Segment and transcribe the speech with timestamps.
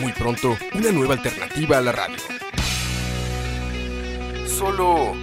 [0.00, 2.16] Muy pronto, una nueva alternativa a la radio.
[4.46, 5.14] Solo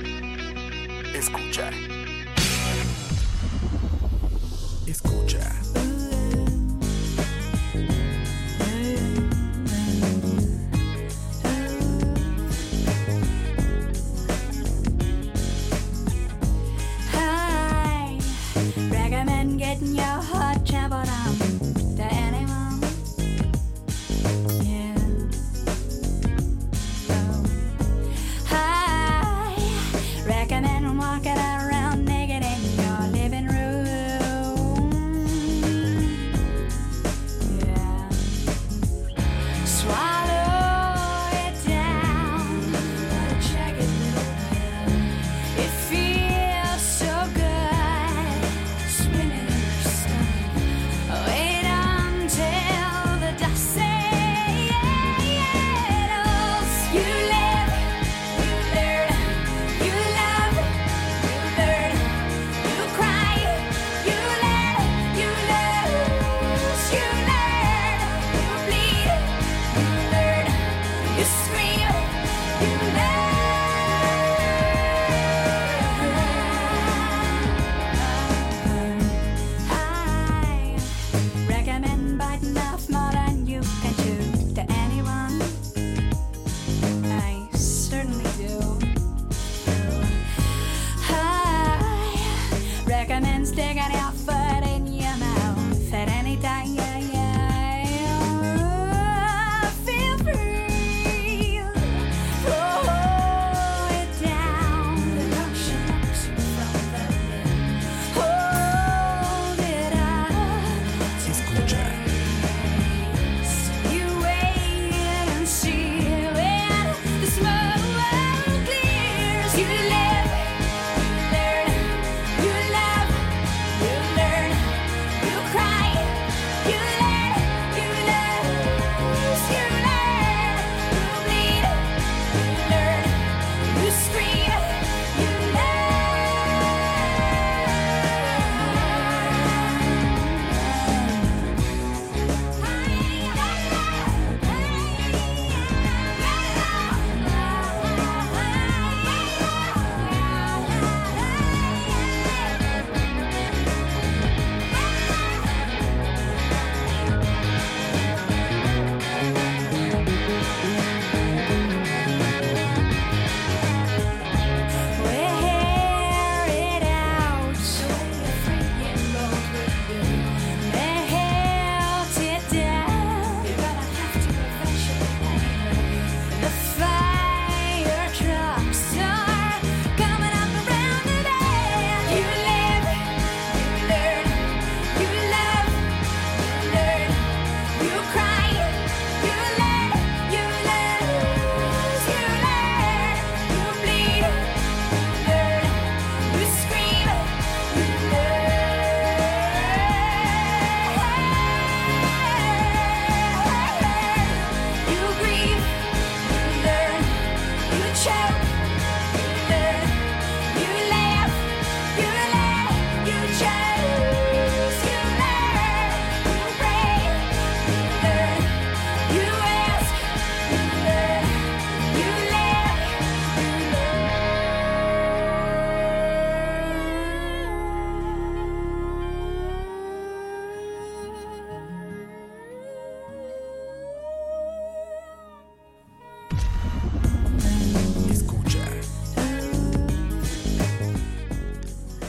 [1.14, 1.70] escucha.
[4.88, 5.54] Escucha.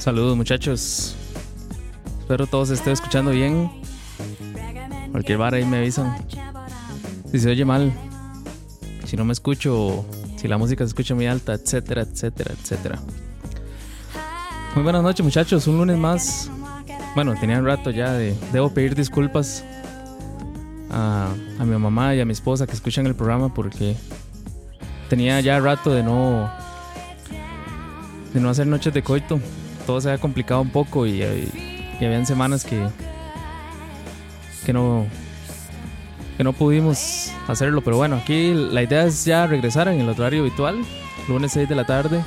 [0.04, 1.16] Saludos muchachos.
[2.20, 3.70] Espero todos estén escuchando bien.
[5.12, 6.14] Cualquier vara ahí me avisan.
[7.32, 7.90] Si se oye mal,
[9.06, 10.04] si no me escucho,
[10.36, 12.98] si la música se escucha muy alta, etcétera, etcétera, etcétera.
[14.74, 16.50] Muy buenas noches muchachos, un lunes más.
[17.14, 18.36] Bueno, tenía un rato ya de...
[18.52, 19.64] Debo pedir disculpas
[20.90, 23.96] a, a mi mamá y a mi esposa que escuchan el programa porque
[25.08, 26.52] tenía ya rato de no
[28.34, 29.40] de no hacer noches de coito.
[29.86, 32.88] Todo se había complicado un poco y, y, y habían semanas que
[34.64, 35.06] que no
[36.36, 40.40] que no pudimos hacerlo, pero bueno, aquí la idea es ya regresar en el horario
[40.40, 40.84] habitual,
[41.28, 42.24] lunes 6 de la tarde.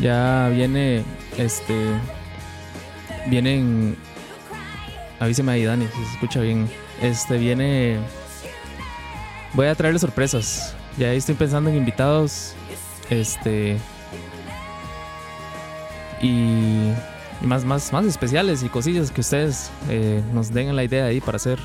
[0.00, 1.02] Ya viene
[1.36, 1.74] este
[3.28, 3.96] vienen
[5.18, 6.68] avíseme ahí Dani, si se escucha bien.
[7.00, 7.98] Este viene
[9.54, 10.76] voy a traerle sorpresas.
[10.98, 12.54] Ya estoy pensando en invitados
[13.10, 13.78] este
[16.22, 16.92] y
[17.42, 21.20] y más, más, más especiales y cosillas que ustedes eh, nos den la idea ahí
[21.20, 21.58] para hacer.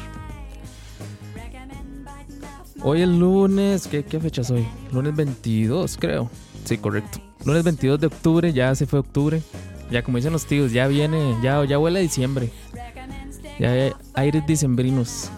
[2.81, 4.65] Hoy el lunes, ¿qué, ¿qué fecha es hoy?
[4.92, 6.30] Lunes 22, creo.
[6.65, 7.19] Sí, correcto.
[7.45, 9.42] Lunes 22 de octubre, ya se fue octubre.
[9.92, 12.50] Ya como dicen los tíos, ya viene, ya, ya huele a diciembre.
[13.60, 15.30] Ya hay aires dicembrinos.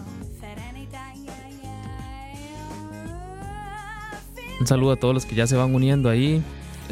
[4.58, 6.42] Un saludo a todos los que ya se van uniendo ahí.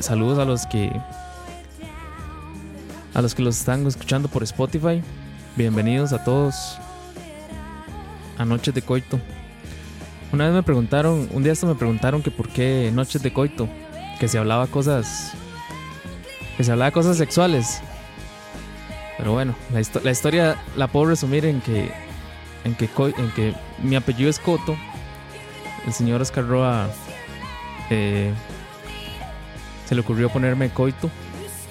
[0.01, 0.93] Saludos a los que
[3.19, 5.03] a los que los están escuchando por Spotify.
[5.57, 6.79] Bienvenidos a todos
[8.39, 9.19] a Noches de Coito.
[10.33, 13.69] Una vez me preguntaron, un día esto me preguntaron que por qué Noches de Coito,
[14.21, 15.33] que se hablaba cosas
[16.57, 17.81] que se hablaba cosas sexuales.
[19.17, 21.91] Pero bueno, la, la historia la puedo resumir en que
[22.63, 24.77] en que en que mi apellido es Coto.
[25.89, 26.89] El señor Oscar Roa
[27.91, 28.33] eh,
[29.89, 31.11] se le ocurrió ponerme Coito.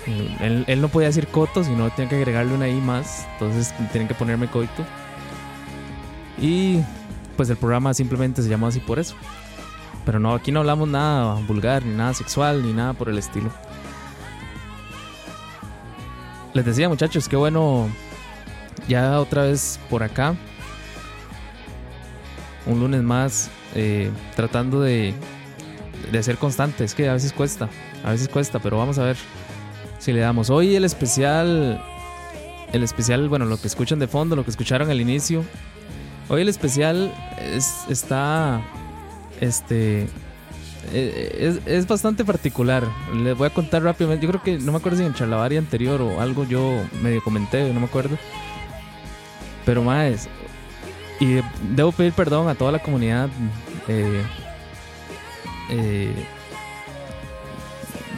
[0.07, 3.27] Él, no podía decir coto, sino tenía que agregarle una I más.
[3.33, 4.85] Entonces tienen que ponerme coito.
[6.39, 6.79] Y
[7.35, 9.15] pues el programa simplemente se llamó así por eso.
[10.05, 13.51] Pero no, aquí no hablamos nada vulgar, ni nada sexual, ni nada por el estilo.
[16.53, 17.89] Les decía muchachos, qué bueno
[18.87, 20.35] ya otra vez por acá.
[22.65, 25.13] Un lunes más eh, tratando de,
[26.11, 26.85] de ser constante.
[26.85, 27.67] Es que a veces cuesta,
[28.05, 29.17] a veces cuesta, pero vamos a ver
[29.99, 30.49] si le damos.
[30.49, 31.81] Hoy el especial,
[32.73, 35.43] el especial, bueno, lo que escuchan de fondo, lo que escucharon al inicio.
[36.29, 38.61] Hoy el especial es, está,
[39.39, 40.07] este,
[40.93, 42.83] eh, es, es bastante particular.
[43.15, 44.25] Les voy a contar rápidamente.
[44.25, 47.71] Yo creo que, no me acuerdo si en Charlavaria anterior o algo yo medio comenté,
[47.73, 48.17] no me acuerdo.
[49.65, 50.29] Pero más,
[51.19, 51.39] y
[51.75, 53.29] debo pedir perdón a toda la comunidad.
[53.87, 54.23] eh,
[55.69, 56.13] eh,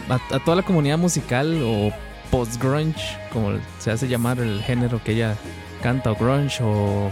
[0.09, 1.91] a, toda la comunidad musical o
[2.31, 5.35] post-grunge, como se hace llamar el género que ella
[5.81, 7.11] canta, o grunge o,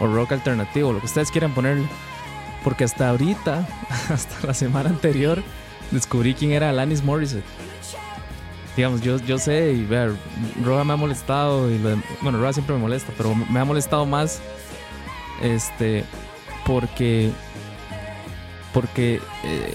[0.00, 1.86] rock alternativo, lo que ustedes quieran ponerle.
[2.64, 3.66] Porque hasta ahorita,
[4.08, 5.42] hasta la semana anterior,
[5.90, 7.44] descubrí quién era Alanis Morissette.
[8.76, 10.12] Digamos, yo, yo sé, y vea,
[10.64, 11.78] Roa me ha molestado, y
[12.22, 14.40] bueno, Roa siempre me molesta, pero me ha molestado más
[15.42, 16.04] este
[16.66, 17.30] porque
[18.72, 19.74] porque eh,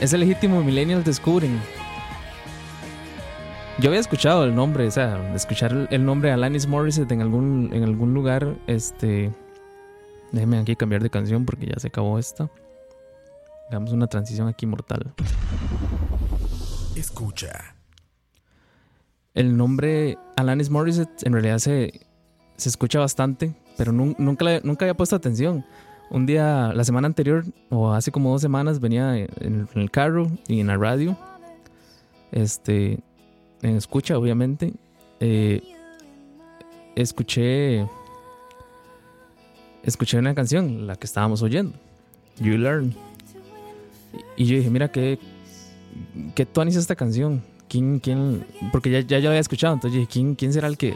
[0.00, 1.60] ese legítimo millennial descubren
[3.80, 7.70] yo había escuchado el nombre o sea escuchar el, nombre de Alanis Morissette en algún
[7.72, 9.32] en algún lugar este
[10.32, 12.48] déjenme aquí cambiar de canción porque ya se acabó esta
[13.68, 15.12] hagamos una transición aquí mortal
[16.96, 17.74] Escucha.
[19.34, 22.00] el nombre Alanis Morissette en realidad se,
[22.56, 25.64] se escucha bastante, pero nun- nunca, nunca había puesto atención.
[26.08, 30.60] Un día, la semana anterior, o hace como dos semanas, venía en el carro y
[30.60, 31.18] en la radio,
[32.32, 33.00] este,
[33.62, 34.72] en escucha, obviamente,
[35.20, 35.62] eh,
[36.94, 37.86] escuché,
[39.82, 41.76] escuché una canción, la que estábamos oyendo,
[42.38, 42.94] You Learn.
[44.36, 45.18] Y, yo dije, mira, qué,
[46.34, 47.42] qué tuanis esta canción.
[47.68, 48.46] ¿Quién, quién?
[48.70, 50.94] Porque ya, ya, la había escuchado, entonces dije, ¿quién, quién será el que,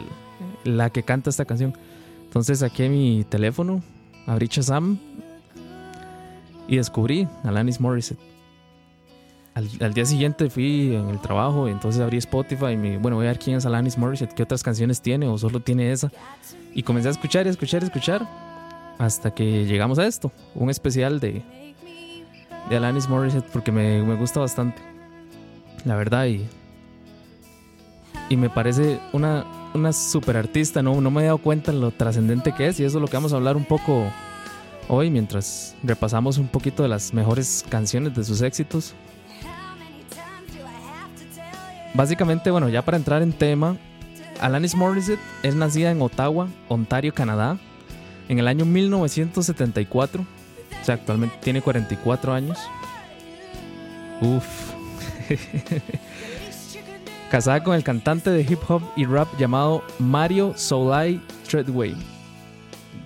[0.63, 1.75] la que canta esta canción?
[2.23, 3.83] Entonces saqué mi teléfono,
[4.25, 4.97] abrí Shazam
[6.67, 8.30] y descubrí Alanis Morissette.
[9.53, 13.17] Al, al día siguiente fui en el trabajo, y entonces abrí Spotify y me, bueno,
[13.17, 16.11] voy a ver quién es Alanis Morissette, qué otras canciones tiene o solo tiene esa.
[16.73, 18.27] Y comencé a escuchar y escuchar y escuchar
[18.97, 21.41] hasta que llegamos a esto, un especial de,
[22.69, 24.81] de Alanis Morissette porque me, me gusta bastante,
[25.83, 26.45] la verdad, y,
[28.29, 31.01] y me parece una, una super artista, ¿no?
[31.01, 33.33] no me he dado cuenta lo trascendente que es y eso es lo que vamos
[33.33, 34.05] a hablar un poco
[34.87, 38.93] hoy mientras repasamos un poquito de las mejores canciones de sus éxitos.
[41.93, 43.77] Básicamente, bueno, ya para entrar en tema,
[44.39, 47.57] Alanis Morissette es nacida en Ottawa, Ontario, Canadá,
[48.29, 50.21] en el año 1974.
[50.21, 52.57] O sea, actualmente tiene 44 años.
[54.21, 54.71] Uf.
[57.31, 61.95] Casada con el cantante de hip hop y rap llamado Mario Soulai Treadway.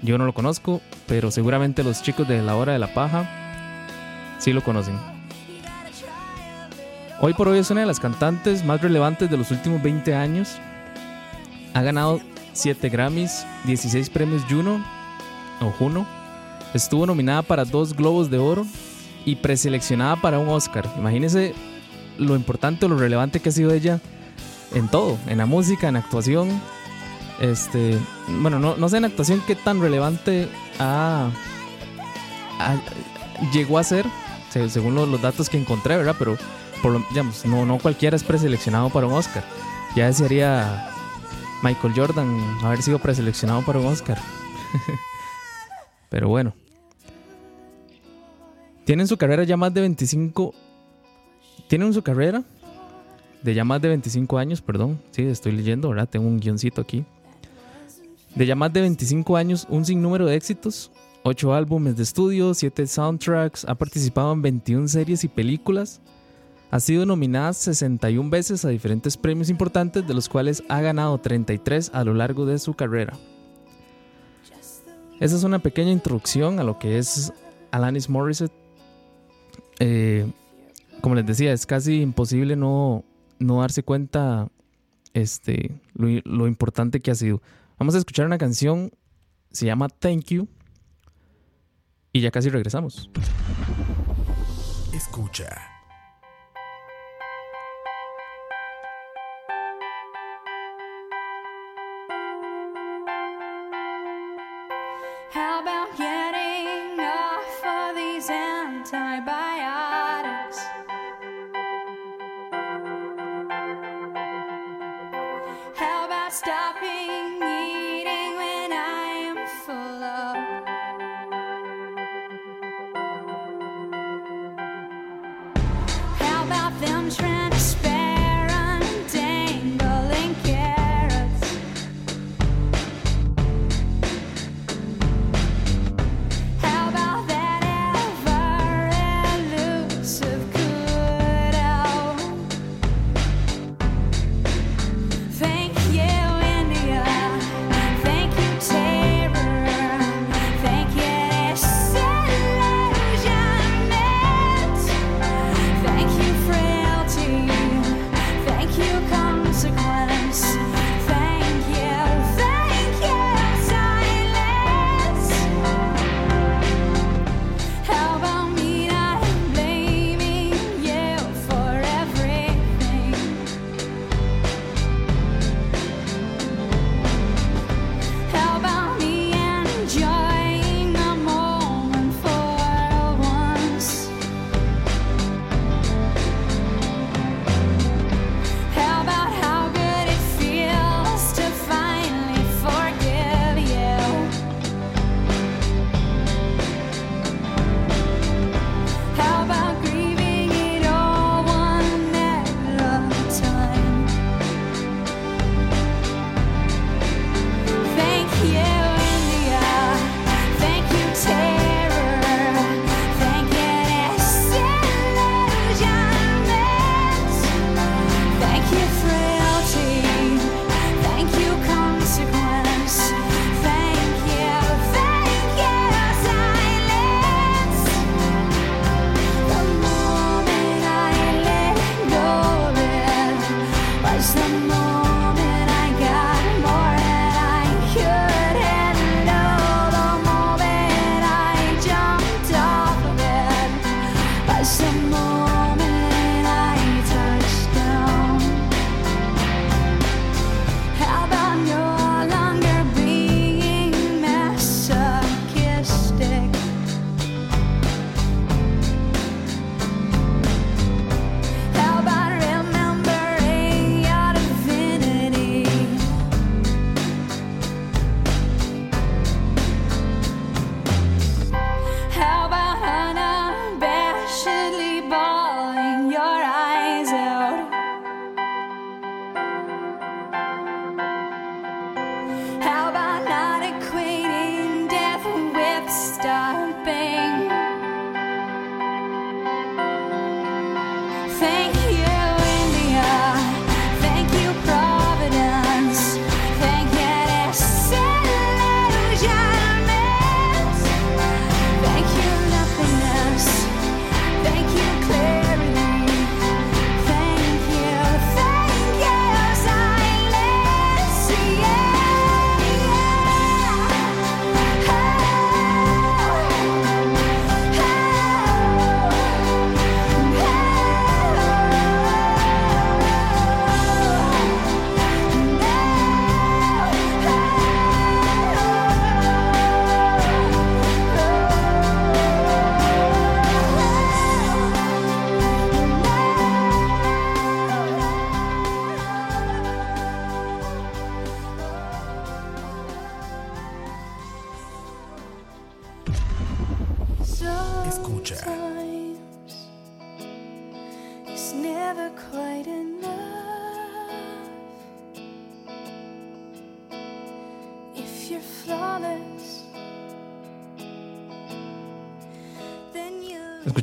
[0.01, 3.29] Yo no lo conozco, pero seguramente los chicos de la hora de la paja
[4.39, 5.14] sí lo conocen.
[7.21, 10.57] Hoy por hoy es una de las cantantes más relevantes de los últimos 20 años.
[11.73, 12.19] Ha ganado
[12.53, 14.83] 7 Grammys, 16 premios Juno
[15.61, 16.05] o Juno.
[16.73, 18.65] Estuvo nominada para dos Globos de Oro
[19.25, 20.87] y preseleccionada para un Oscar.
[20.97, 21.53] Imagínense
[22.17, 23.99] lo importante o lo relevante que ha sido ella
[24.73, 26.49] en todo, en la música, en actuación.
[27.39, 27.97] Este,
[28.41, 30.47] bueno, no, sé en actuación qué tan relevante
[30.79, 31.29] ha,
[33.53, 34.05] llegó a ser,
[34.49, 36.15] se- según los, los datos que encontré, ¿verdad?
[36.17, 36.37] Pero
[37.45, 39.43] no, no cualquiera es preseleccionado para un Oscar.
[39.95, 40.89] Ya desearía
[41.63, 42.27] Michael Jordan
[42.63, 44.19] haber sido preseleccionado para un Oscar.
[46.09, 46.53] Pero bueno.
[48.85, 50.53] Tienen su carrera ya más de 25.
[51.67, 52.43] Tienen su carrera
[53.41, 55.01] de ya más de 25 años, perdón.
[55.11, 56.09] Sí, estoy leyendo, ¿verdad?
[56.09, 57.05] Tengo un guioncito aquí.
[58.35, 60.91] De ya más de 25 años, un sinnúmero de éxitos.
[61.23, 65.99] 8 álbumes de estudio, 7 soundtracks, ha participado en 21 series y películas.
[66.71, 71.91] Ha sido nominada 61 veces a diferentes premios importantes, de los cuales ha ganado 33
[71.93, 73.13] a lo largo de su carrera.
[75.19, 77.31] Esa es una pequeña introducción a lo que es
[77.71, 78.51] Alanis Morissette.
[79.79, 80.29] Eh,
[81.01, 83.05] como les decía, es casi imposible no,
[83.39, 84.49] no darse cuenta
[85.13, 87.41] este, lo, lo importante que ha sido.
[87.79, 88.91] Vamos a escuchar una canción,
[89.51, 90.47] se llama Thank You,
[92.15, 93.09] y ya casi regresamos.
[94.93, 95.74] Escucha.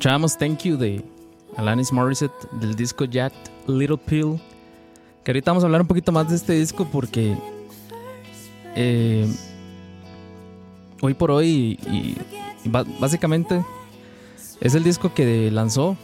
[0.02, 1.04] Escuchábamos Thank You de
[1.56, 3.32] Alanis Morissette del disco Jack
[3.68, 4.40] Little Pill.
[5.22, 7.36] Que ahorita vamos a hablar un poquito más de este disco porque
[8.74, 9.32] eh,
[11.02, 12.16] hoy por hoy y,
[12.98, 13.64] básicamente
[14.60, 15.96] es el disco que lanzó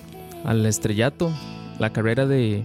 [0.45, 1.33] al estrellato
[1.81, 2.65] la carrera de...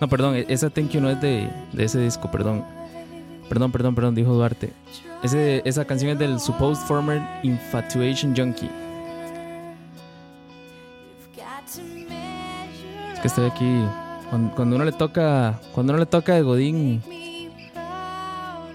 [0.00, 2.64] No, perdón, e- esa Thank You no es de, de ese disco, perdón.
[3.48, 4.72] Perdón, perdón, perdón, dijo Duarte.
[5.24, 8.70] Ese, esa canción es del Supposed Former Infatuation Junkie.
[13.24, 13.84] Que estoy aquí.
[14.28, 15.58] Cuando, cuando uno le toca.
[15.72, 17.02] Cuando uno le toca de Godín,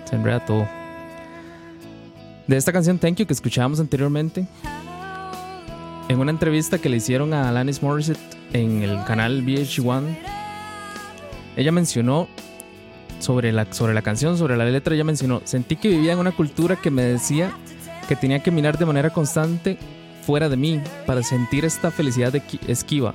[0.05, 0.67] se enreda todo.
[2.47, 4.47] De esta canción Thank You que escuchábamos anteriormente,
[6.07, 8.17] en una entrevista que le hicieron a Alanis Morissette
[8.53, 10.17] en el canal VH1,
[11.55, 12.27] ella mencionó
[13.19, 16.31] sobre la, sobre la canción, sobre la letra, ella mencionó, sentí que vivía en una
[16.31, 17.51] cultura que me decía
[18.07, 19.77] que tenía que mirar de manera constante
[20.25, 23.13] fuera de mí para sentir esta felicidad de qui- esquiva.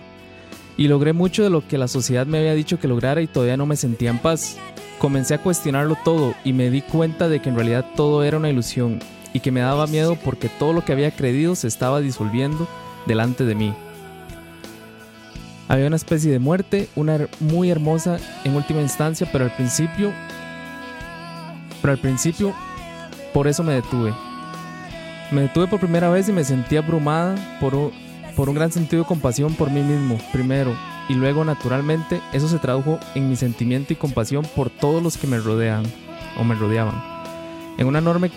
[0.76, 3.56] Y logré mucho de lo que la sociedad me había dicho que lograra y todavía
[3.56, 4.56] no me sentía en paz.
[4.98, 8.50] Comencé a cuestionarlo todo y me di cuenta de que en realidad todo era una
[8.50, 8.98] ilusión
[9.32, 12.66] y que me daba miedo porque todo lo que había creído se estaba disolviendo
[13.06, 13.74] delante de mí.
[15.68, 20.12] Había una especie de muerte, una muy hermosa en última instancia, pero al principio,
[21.80, 22.54] pero al principio,
[23.32, 24.12] por eso me detuve.
[25.30, 27.92] Me detuve por primera vez y me sentí abrumada por
[28.36, 30.76] por un gran sentido de compasión por mí mismo, primero,
[31.08, 35.26] y luego naturalmente eso se tradujo en mi sentimiento y compasión por todos los que
[35.26, 35.84] me rodean
[36.38, 37.02] o me rodeaban,
[37.78, 38.30] en una enorme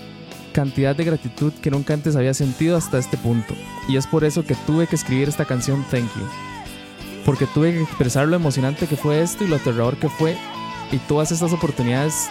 [0.54, 3.54] cantidad de gratitud que nunca antes había sentido hasta este punto,
[3.88, 6.26] y es por eso que tuve que escribir esta canción Thank You,
[7.26, 10.38] porque tuve que expresar lo emocionante que fue esto y lo aterrador que fue,
[10.92, 12.30] y todas estas oportunidades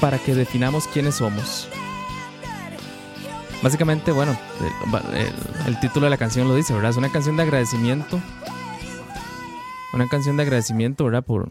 [0.00, 1.68] para que definamos quiénes somos.
[3.62, 4.36] Básicamente, bueno,
[5.66, 6.90] el, título de la canción lo dice, ¿verdad?
[6.90, 8.20] Es una canción de agradecimiento.
[9.94, 11.24] Una canción de agradecimiento, ¿verdad?
[11.24, 11.50] Por,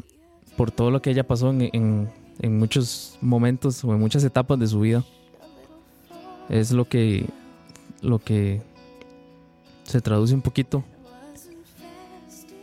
[0.58, 4.60] por todo lo que ella pasó en, en- en muchos momentos o en muchas etapas
[4.60, 5.04] de su vida.
[6.50, 7.28] Es lo que,
[8.02, 8.62] lo que
[9.84, 10.84] se traduce un poquito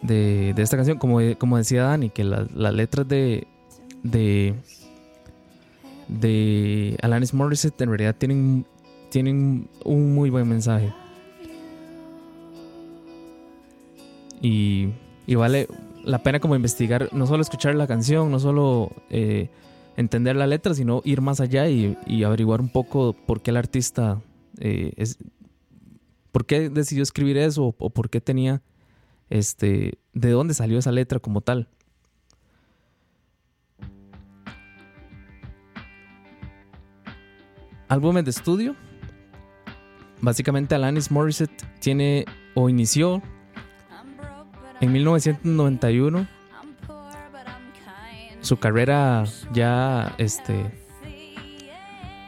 [0.02, 0.98] de, de esta canción.
[0.98, 3.46] Como, como decía Dani, que la- las letras de,
[4.02, 4.54] de,
[6.08, 8.66] de Alanis Morissette en realidad tienen
[9.10, 10.92] tienen un muy buen mensaje.
[14.40, 14.92] Y,
[15.34, 15.68] vale
[16.04, 19.50] la pena como investigar, no solo escuchar la canción, no solo eh,
[19.96, 23.56] entender la letra, sino ir más allá y, y averiguar un poco por qué el
[23.58, 24.22] artista
[24.58, 25.18] eh, es,
[26.32, 28.62] por qué decidió escribir eso o, o por qué tenía,
[29.28, 31.68] este, de dónde salió esa letra como tal.
[37.88, 38.76] Álbumes de estudio.
[40.20, 43.22] Básicamente Alanis Morissette tiene o inició
[44.80, 46.26] en 1991
[48.40, 50.70] su carrera ya este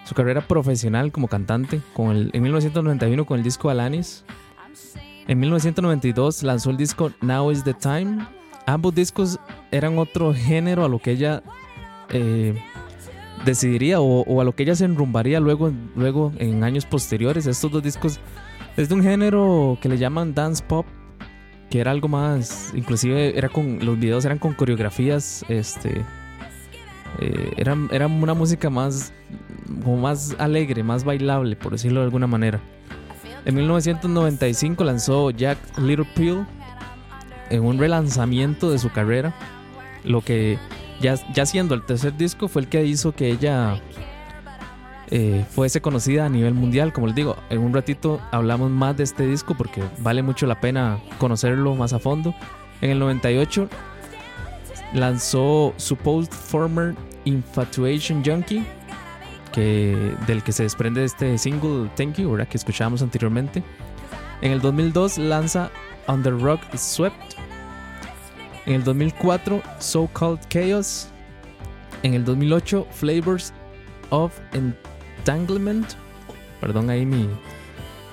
[0.05, 4.25] su carrera profesional como cantante con el, en 1991 con el disco Alanis.
[5.29, 8.27] En 1992 lanzó el disco Now is the Time.
[8.67, 9.39] Ambos discos
[9.71, 11.45] eran otro género a lo que ella
[12.09, 12.61] eh,
[13.45, 17.47] decidiría o, a lo que ella se enrumbaría luego, luego en años posteriores.
[17.47, 18.21] Estos dos discos
[18.77, 20.87] es de un género que le llaman dance pop,
[21.71, 26.05] que era algo más, inclusive era con los videos eran con coreografías, este,
[27.21, 29.13] eh, era, era una música más,
[29.83, 32.61] como más alegre, más bailable, por decirlo de alguna manera.
[33.45, 36.45] En 1995 lanzó Jack Little Pill
[37.49, 39.35] en un relanzamiento de su carrera,
[40.05, 40.59] lo que
[41.01, 43.81] ya, siendo el tercer disco fue el que hizo que ella
[45.11, 46.93] eh, fuese conocida a nivel mundial.
[46.93, 50.61] Como les digo, en un ratito hablamos más de este disco porque vale mucho la
[50.61, 52.35] pena conocerlo más a fondo.
[52.83, 53.69] En el 98
[54.95, 58.65] lanzó Supposed Former Infatuation Junkie,
[59.53, 62.49] que, del que se desprende este single Thank You, ¿verdad?
[62.49, 63.63] que escuchábamos anteriormente.
[64.43, 65.71] En el 2002 lanza
[66.09, 67.35] Under Rock Swept.
[68.71, 71.09] En el 2004 So Called Chaos.
[72.05, 73.53] En el 2008 Flavors
[74.11, 75.95] of Entanglement.
[76.61, 77.29] Perdón ahí mi,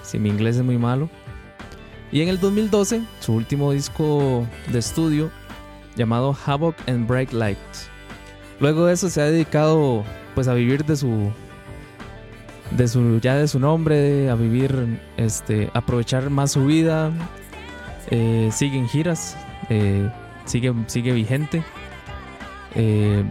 [0.02, 1.12] si mi inglés es muy malo.
[2.12, 5.30] Y en el 2012 su último disco de estudio
[5.96, 7.88] llamado Havoc and Bright Lights.
[8.60, 11.32] Luego de eso se ha dedicado pues a vivir de su
[12.72, 17.12] de su, ya de su nombre, a vivir, este, aprovechar más su vida.
[18.10, 19.38] Eh, sigue en giras,
[19.70, 20.10] eh,
[20.48, 21.64] sigue, sigue vigente.
[22.76, 23.24] Eh,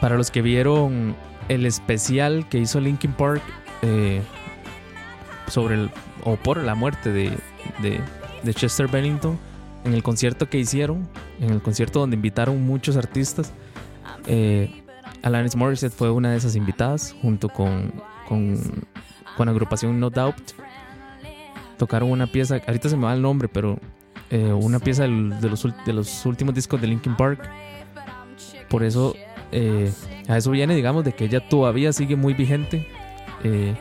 [0.00, 1.14] para los que vieron
[1.48, 3.42] el especial que hizo Linkin Park
[3.82, 4.22] eh,
[5.48, 5.88] sobre
[6.24, 7.36] o por la muerte de,
[7.82, 9.38] de- Chester Bennington,
[9.84, 11.08] en el concierto que hicieron,
[11.40, 13.52] en el concierto donde invitaron muchos artistas,
[14.26, 14.82] eh,
[15.22, 17.92] Alanis Morissette fue una de esas invitadas junto con,
[18.28, 18.58] con,
[19.36, 20.36] con agrupación No Doubt.
[21.78, 23.78] Tocaron una pieza, ahorita se me va el nombre, pero
[24.32, 27.48] eh, una pieza del- de, los, de los últimos discos de Linkin Park.
[28.68, 29.14] Por eso,
[29.52, 29.92] eh,
[30.28, 32.88] a eso viene, digamos, de que ella todavía sigue muy vigente.
[33.44, 33.74] eh,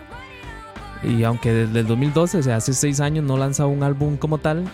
[1.04, 4.38] y aunque desde el 2012, o sea, hace seis años, no lanza un álbum como
[4.38, 4.70] tal,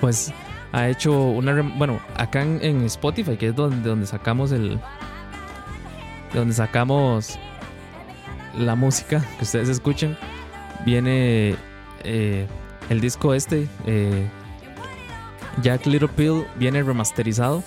[0.00, 0.32] pues
[0.72, 1.60] ha hecho una.
[1.76, 4.78] Bueno, acá en, Spotify, que es donde, donde sacamos el.
[6.32, 7.36] De donde sacamos
[8.56, 10.16] la música que ustedes escuchan,
[10.84, 11.56] viene
[12.88, 14.28] el disco este, eh,
[15.62, 17.62] Jack Little Pill, viene remasterizado.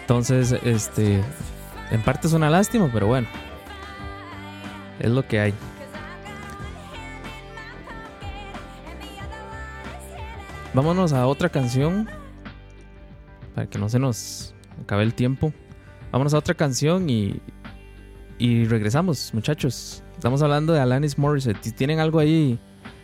[0.00, 1.22] Entonces, este,
[1.90, 3.28] en parte es una lástima, pero bueno,
[4.98, 5.54] es lo que hay.
[10.74, 12.08] Vámonos a otra canción
[13.54, 15.52] para que no se nos acabe el tiempo.
[16.12, 17.40] Vámonos a otra canción y,
[18.38, 20.02] y regresamos, muchachos.
[20.14, 21.62] Estamos hablando de Alanis Morissette.
[21.62, 22.58] Si tienen algo ahí,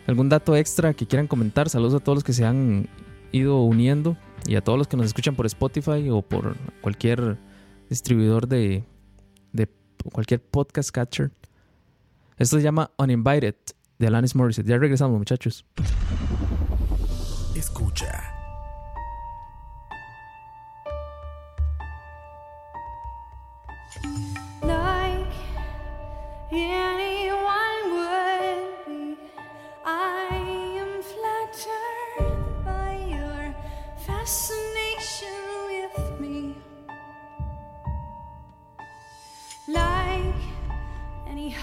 [0.07, 2.87] algún dato extra que quieran comentar, saludos a todos los que se han
[3.31, 7.37] ido uniendo y a todos los que nos escuchan por Spotify o por cualquier
[7.89, 8.83] distribuidor de,
[9.51, 9.69] de
[10.11, 11.31] cualquier podcast catcher.
[12.37, 13.55] Esto se llama Uninvited
[13.97, 14.67] de Alanis Morissette.
[14.67, 15.65] Ya regresamos, muchachos.
[17.55, 18.31] Escucha.
[24.61, 25.35] like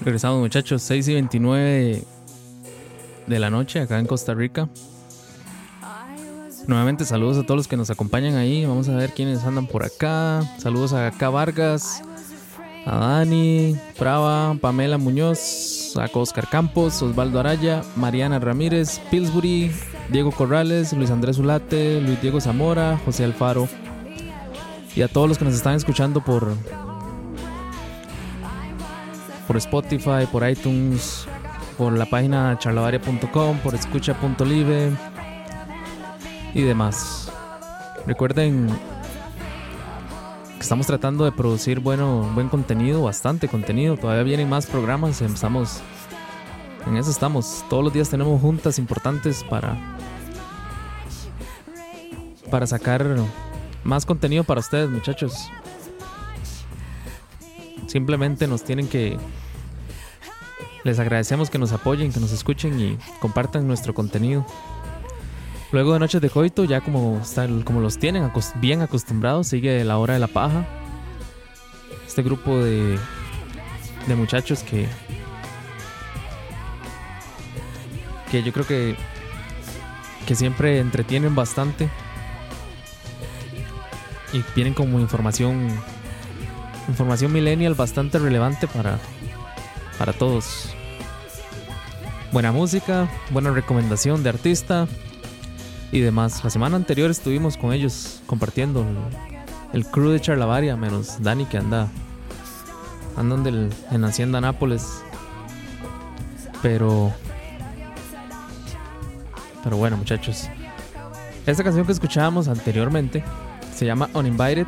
[0.00, 2.02] Regresamos muchachos, 6 y 29
[3.26, 4.68] de la noche acá en Costa Rica.
[6.66, 8.64] Nuevamente saludos a todos los que nos acompañan ahí.
[8.64, 10.42] Vamos a ver quiénes andan por acá.
[10.58, 11.28] Saludos a K.
[11.28, 12.02] Vargas,
[12.86, 19.72] a Dani, Prava, Pamela Muñoz, a Oscar Campos, Osvaldo Araya, Mariana Ramírez, Pillsbury,
[20.10, 23.68] Diego Corrales, Luis Andrés Ulate, Luis Diego Zamora, José Alfaro.
[24.96, 26.54] Y a todos los que nos están escuchando por,
[29.46, 31.26] por Spotify, por iTunes,
[31.76, 34.92] por la página charlavaria.com, por escucha.live
[36.54, 37.30] y demás.
[38.06, 38.68] Recuerden
[40.54, 43.96] que estamos tratando de producir bueno, buen contenido, bastante contenido.
[43.96, 45.20] Todavía vienen más programas.
[45.20, 45.80] Estamos
[46.86, 47.64] en eso estamos.
[47.68, 49.76] Todos los días tenemos juntas importantes para
[52.50, 53.04] para sacar
[53.84, 55.50] más contenido para ustedes, muchachos.
[57.86, 59.18] Simplemente nos tienen que
[60.84, 64.44] les agradecemos que nos apoyen, que nos escuchen y compartan nuestro contenido.
[65.72, 67.20] Luego de Noches de Coito, ya como,
[67.64, 70.66] como los tienen bien acostumbrados, sigue la hora de la paja.
[72.06, 72.98] Este grupo de,
[74.06, 74.86] de muchachos que,
[78.30, 78.94] que yo creo que,
[80.26, 81.88] que siempre entretienen bastante
[84.34, 85.68] y vienen como información,
[86.88, 88.98] información millennial bastante relevante para,
[89.96, 90.68] para todos.
[92.32, 94.88] Buena música, buena recomendación de artista
[95.92, 96.42] y demás.
[96.42, 98.84] La semana anterior estuvimos con ellos compartiendo
[99.72, 101.88] el, crew de Charlavaria, menos Dani que anda
[103.16, 105.04] andan del, en Hacienda Nápoles.
[106.60, 107.12] Pero
[109.62, 110.48] pero bueno, muchachos.
[111.46, 113.22] Esta canción que escuchábamos anteriormente
[113.74, 114.66] se llama Uninvited.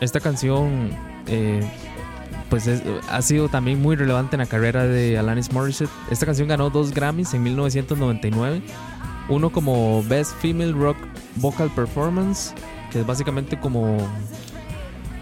[0.00, 0.90] Esta canción
[1.26, 1.60] eh,
[2.50, 5.90] pues es- ha sido también muy relevante en la carrera de Alanis Morissette.
[6.10, 8.62] Esta canción ganó dos Grammys en 1999.
[9.28, 10.96] Uno como Best Female Rock
[11.36, 12.52] Vocal Performance,
[12.92, 13.96] que es básicamente como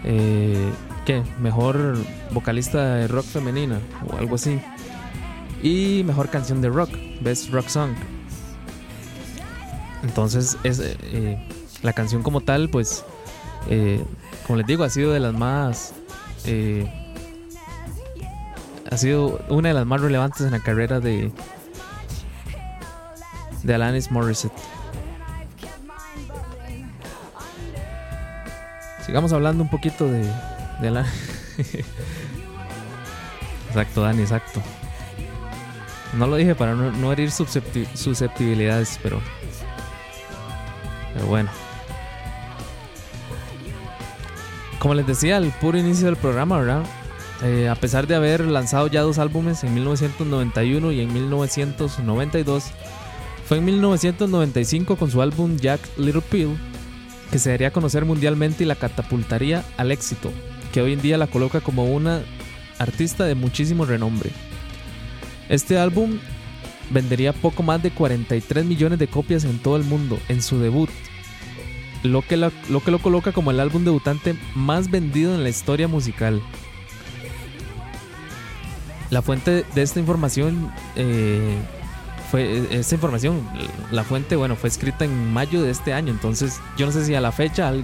[0.03, 0.69] eh,
[1.05, 1.23] ¿qué?
[1.39, 1.97] Mejor
[2.31, 4.59] vocalista de rock femenina o algo así.
[5.63, 6.89] Y mejor canción de rock,
[7.21, 7.91] Best Rock Song.
[10.03, 11.39] Entonces es eh,
[11.81, 13.03] la canción como tal, pues
[13.69, 14.03] eh,
[14.45, 15.93] como les digo, ha sido de las más
[16.45, 16.91] eh,
[18.91, 21.31] ha sido una de las más relevantes en la carrera de
[23.63, 24.53] de Alanis Morissette.
[29.05, 30.23] Sigamos hablando un poquito de,
[30.81, 31.11] de Alanis.
[33.69, 34.61] exacto, Dani, exacto.
[36.13, 39.21] No lo dije para no, no herir suscepti- susceptibilidades, pero.
[41.13, 41.49] Pero bueno.
[44.85, 46.83] Como les decía al puro inicio del programa, ¿verdad?
[47.43, 52.65] Eh, a pesar de haber lanzado ya dos álbumes en 1991 y en 1992,
[53.47, 56.55] fue en 1995 con su álbum Jack Little Pill
[57.31, 60.31] que se daría a conocer mundialmente y la catapultaría al éxito,
[60.71, 62.21] que hoy en día la coloca como una
[62.77, 64.29] artista de muchísimo renombre.
[65.49, 66.19] Este álbum
[66.91, 70.91] vendería poco más de 43 millones de copias en todo el mundo en su debut,
[72.05, 72.51] lo que, lo
[72.83, 76.41] que lo coloca como el álbum debutante más vendido en la historia musical.
[79.09, 81.55] La fuente de esta información eh,
[82.31, 83.47] fue esta información,
[83.91, 87.13] la fuente, bueno, fue escrita en mayo de este año, entonces yo no sé si
[87.13, 87.83] a la fecha al-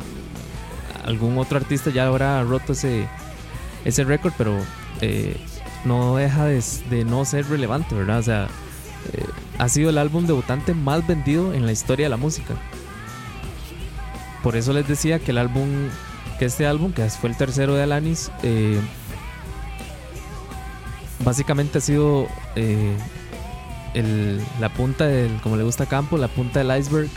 [1.05, 3.07] algún otro artista ya habrá roto ese
[3.85, 4.57] ese récord, pero
[5.01, 5.35] eh,
[5.85, 8.19] no deja de, de no ser relevante, ¿verdad?
[8.19, 8.47] O sea,
[9.13, 9.25] eh,
[9.57, 12.55] ha sido el álbum debutante más vendido en la historia de la música.
[14.43, 15.69] Por eso les decía que el álbum,
[16.39, 18.79] que este álbum, que fue el tercero de Alanis, eh,
[21.23, 22.95] básicamente ha sido eh,
[24.59, 27.09] la punta del, como le gusta a Campo, la punta del iceberg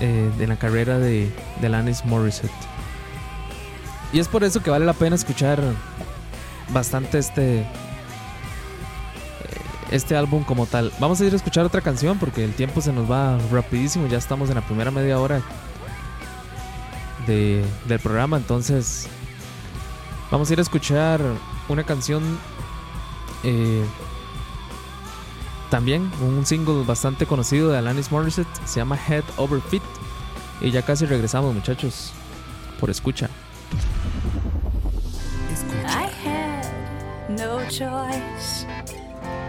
[0.00, 2.50] eh, de la carrera de, de Alanis Morissette.
[4.12, 5.60] Y es por eso que vale la pena escuchar
[6.72, 7.64] bastante este
[9.90, 10.92] este álbum como tal.
[11.00, 14.06] Vamos a ir a escuchar otra canción porque el tiempo se nos va rapidísimo.
[14.06, 15.42] Ya estamos en la primera media hora
[17.26, 18.36] de- del programa.
[18.36, 19.08] Entonces,
[20.30, 21.20] vamos a ir a escuchar
[21.68, 22.22] una canción.
[23.42, 23.84] eh,
[25.70, 28.48] también un single bastante conocido de Alanis Morissette.
[28.66, 29.82] Se llama Head Over Feet.
[30.60, 32.12] Y ya casi regresamos, muchachos.
[32.80, 33.28] Por escucha.
[35.86, 36.66] I had
[37.30, 38.66] no choice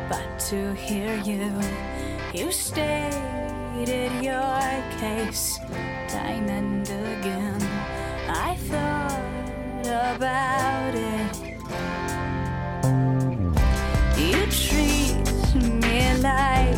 [0.09, 1.51] but to hear you.
[2.33, 2.49] You
[3.83, 4.61] stated your
[4.99, 5.57] case
[6.07, 7.61] time and again.
[8.29, 11.33] I thought about it.
[14.19, 16.77] You treat me like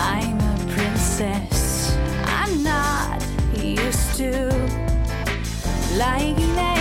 [0.00, 1.96] I'm a princess.
[2.24, 3.22] I'm not
[3.54, 4.50] used to
[5.96, 6.77] like that.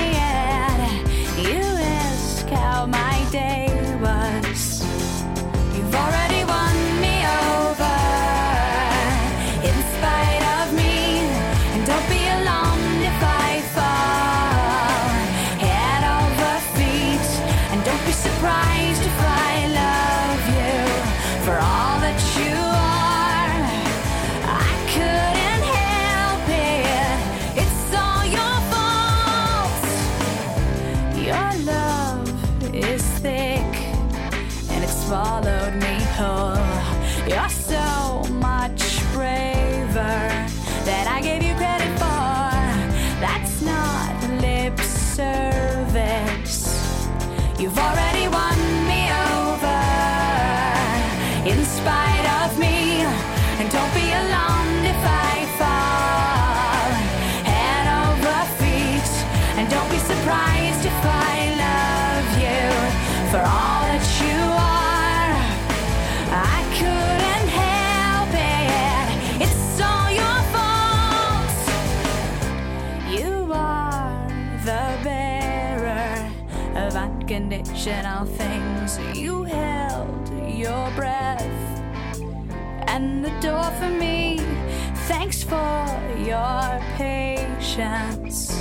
[77.58, 79.00] Unconditional things.
[79.18, 81.42] You held your breath
[82.88, 84.40] and the door for me.
[85.08, 85.88] Thanks for
[86.20, 88.57] your patience.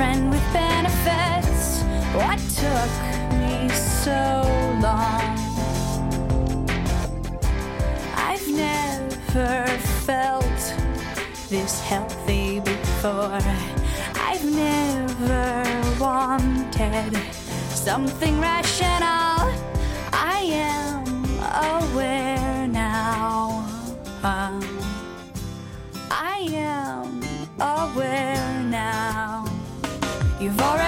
[0.00, 1.82] Friend with benefits.
[2.14, 2.92] What took
[3.38, 4.22] me so
[4.80, 5.36] long?
[8.28, 9.66] I've never
[10.06, 10.62] felt
[11.50, 13.44] this healthy before.
[14.28, 15.64] I've never
[16.00, 17.14] wanted
[17.68, 19.52] something rational.
[20.14, 20.40] I
[20.72, 21.04] am
[21.76, 23.68] aware now.
[24.22, 24.62] Um,
[26.10, 27.20] I am
[27.60, 28.39] aware.
[30.40, 30.79] You've already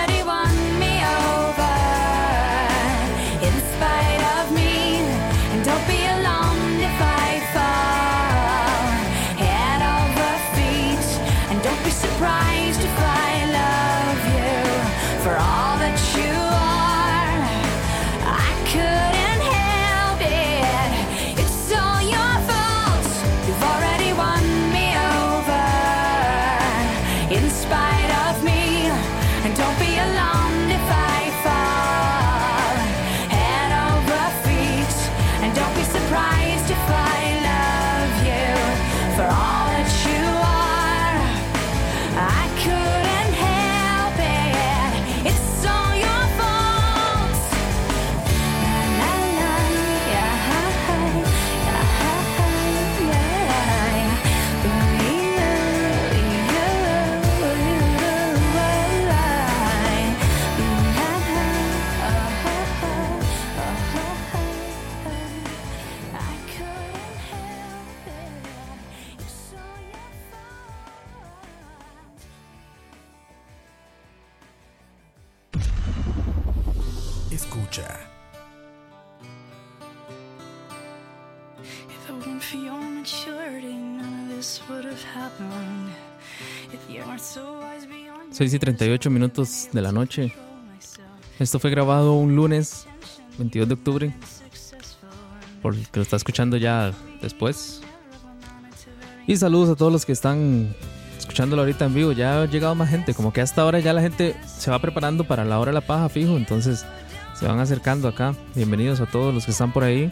[88.43, 90.34] 6 y 38 minutos de la noche.
[91.38, 92.88] Esto fue grabado un lunes
[93.38, 94.14] 22 de octubre.
[95.62, 97.82] Por el que lo está escuchando ya después.
[99.28, 100.74] Y saludos a todos los que están
[101.16, 102.11] escuchándolo ahorita en vivo.
[102.11, 103.14] Ya ha llegado más gente.
[103.14, 105.86] Como que hasta ahora ya la gente se va preparando para la hora de la
[105.86, 106.36] paja fijo.
[106.36, 106.84] Entonces
[107.38, 108.34] se van acercando acá.
[108.57, 110.11] Bienvenidos a todos los que están por ahí.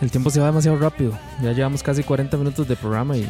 [0.00, 1.18] El tiempo se va demasiado rápido.
[1.42, 3.28] Ya llevamos casi 40 minutos de programa y,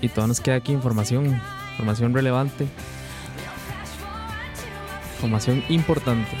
[0.00, 1.40] y todavía nos queda aquí información.
[1.72, 2.66] Información relevante.
[5.14, 6.36] Información importante.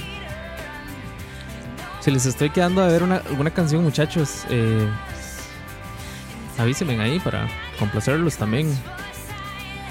[2.00, 4.88] Si les estoy quedando a ver una, alguna canción, muchachos, eh,
[6.56, 7.48] avísenme ahí para
[7.78, 8.72] complacerlos también.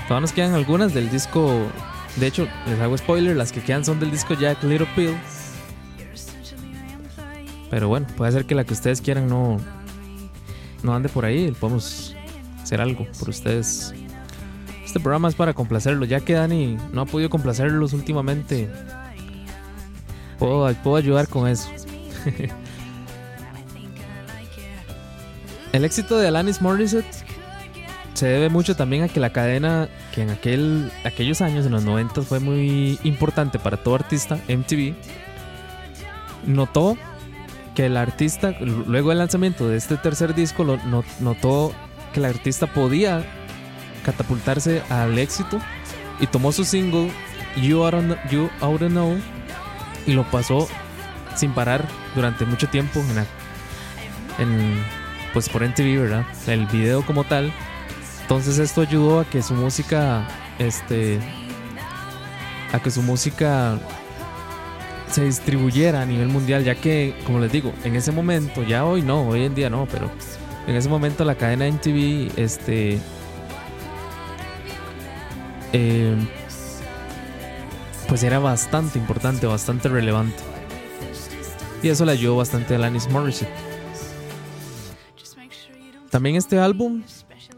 [0.08, 1.68] Todavía nos quedan algunas del disco.
[2.16, 5.16] De hecho, les hago spoiler, las que quedan son del disco Jack Little Pill.
[7.70, 9.58] Pero bueno, puede ser que la que ustedes quieran no,
[10.84, 11.52] no ande por ahí.
[11.52, 12.16] Podemos
[12.68, 13.94] hacer algo por ustedes.
[14.86, 16.08] Este programa es para complacerlos.
[16.10, 18.70] Ya que Dani no ha podido complacerlos últimamente,
[20.38, 21.70] puedo, puedo ayudar con eso.
[25.74, 27.06] El éxito de Alanis Morissette
[28.14, 31.84] se debe mucho también a que la cadena, que en aquel, aquellos años, en los
[31.84, 34.96] 90, fue muy importante para todo artista, MTV,
[36.48, 36.98] notó
[37.76, 41.72] que el artista, luego del lanzamiento de este tercer disco, lo, no- notó
[42.14, 43.26] que el artista podía
[44.04, 45.60] catapultarse al éxito
[46.20, 47.12] y tomó su single
[47.62, 49.18] You Oughta, you Oughta Know
[50.06, 50.68] y lo pasó
[51.36, 51.86] sin parar
[52.16, 53.26] durante mucho tiempo en, la-
[54.40, 54.84] en,
[55.34, 56.26] pues por MTV, ¿verdad?
[56.48, 57.52] El video como tal.
[58.22, 60.28] Entonces esto ayudó a que su música,
[60.60, 61.20] este,
[62.74, 63.78] a que su música
[65.10, 69.02] se distribuyera a nivel mundial, ya que, como les digo, en ese momento, ya hoy
[69.02, 70.12] no, hoy en día no, pero
[70.68, 73.00] en ese momento la cadena MTV, este,
[75.74, 76.16] eh,
[78.08, 80.38] pues era bastante importante, bastante relevante.
[81.84, 83.50] Y eso le ayudó bastante a Alanis Morissette.
[86.10, 87.04] También este álbum,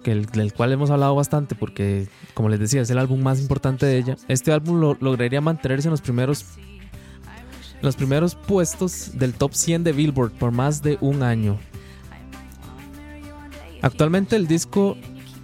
[0.04, 3.40] que el, del cual hemos hablado bastante, porque como les decía, es el álbum más
[3.40, 4.18] importante de ella.
[4.28, 6.46] Este álbum lo- lograría mantenerse en los primeros,
[7.82, 11.58] los primeros puestos del top 100 de Billboard por más de un año.
[13.82, 14.98] Actualmente el disco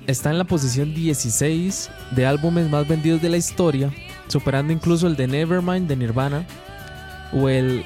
[0.07, 3.91] está en la posición 16 de álbumes más vendidos de la historia,
[4.27, 6.45] superando incluso el de Nevermind de Nirvana
[7.31, 7.85] o el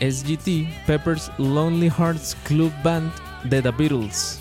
[0.00, 3.12] SGT Pepper's Lonely Hearts Club Band
[3.44, 4.40] de The Beatles.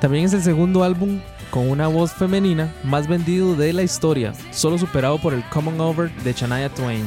[0.00, 1.20] También es el segundo álbum
[1.50, 6.10] con una voz femenina más vendido de la historia, solo superado por el Common Over
[6.22, 7.04] de Shania Twain.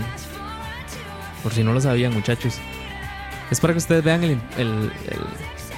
[1.43, 2.55] Por si no lo sabían, muchachos.
[3.51, 4.39] Es para que ustedes vean el,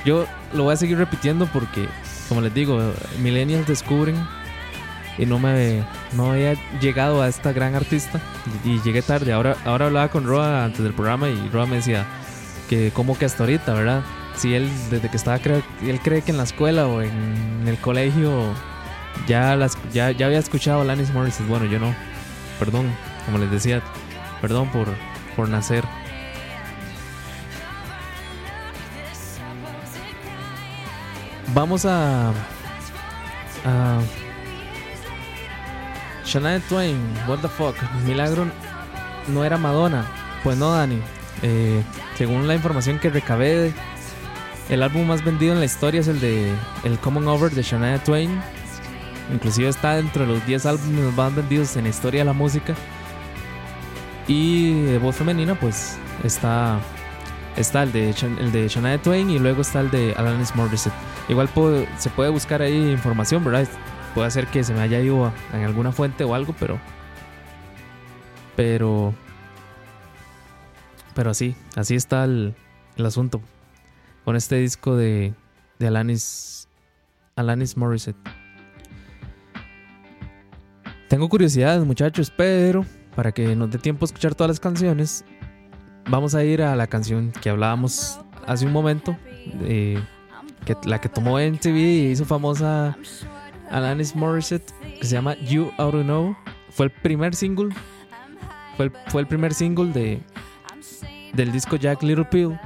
[0.06, 1.88] Yo lo voy a seguir repitiendo porque,
[2.28, 2.80] como les digo,
[3.22, 4.16] millennials descubren
[5.18, 5.84] y no me
[6.14, 8.22] no había llegado a esta gran artista
[8.64, 9.34] y, llegué tarde.
[9.34, 12.06] Ahora, ahora hablaba con Roa antes del programa y Roa me decía
[12.70, 14.04] que como que hasta ahorita, ¿verdad?
[14.36, 17.78] Si él desde que estaba creo, él cree que en la escuela o en el
[17.78, 18.54] colegio
[19.28, 21.48] ya las ya, ya había escuchado a Alanis Morissette.
[21.48, 21.94] Bueno, yo no.
[22.58, 22.88] Perdón,
[23.26, 23.82] como les decía,
[24.42, 24.88] perdón por
[25.36, 25.84] por nacer.
[31.54, 32.32] Vamos a
[33.66, 34.02] a
[36.24, 36.98] Shania Twain,
[37.28, 37.76] what the fuck,
[38.06, 38.48] Milagro
[39.30, 40.06] no era Madonna.
[40.44, 41.00] Pues no, Dani.
[41.42, 41.84] Eh,
[42.18, 43.74] según la información que recabé,
[44.70, 48.04] el álbum más vendido en la historia es el de El Common Over de Shania
[48.04, 48.42] Twain.
[49.32, 52.76] Inclusive está dentro de los 10 álbumes más vendidos en la historia de la música.
[54.28, 56.80] Y de voz femenina, pues está
[57.62, 60.94] está el de, el de Shania Twain y luego está el de Alanis Morissette.
[61.28, 63.68] Igual puedo- se puede buscar ahí información, ¿verdad?
[64.16, 66.80] Puede ser que se me haya ido en alguna fuente o algo, pero.
[68.56, 69.14] Pero.
[71.16, 72.56] Pero así, así está el,
[72.98, 73.42] el asunto.
[74.26, 75.34] Con este disco de,
[75.80, 76.68] de Alanis.
[77.36, 78.18] Alanis Morissette.
[81.08, 82.86] Tengo curiosidades, muchachos, pero
[83.16, 85.26] para que nos dé tiempo a escuchar todas las canciones,
[86.10, 89.16] vamos a ir a la canción que hablábamos hace un momento.
[90.84, 92.98] la que tomó MTV y hizo famosa
[93.72, 96.36] Alanis Morissette, que se llama You Oughta Know.
[96.70, 97.70] Fue el primer single.
[98.76, 100.22] Fue el, fue el primer single de,
[101.34, 102.60] del disco Jack Little Pill.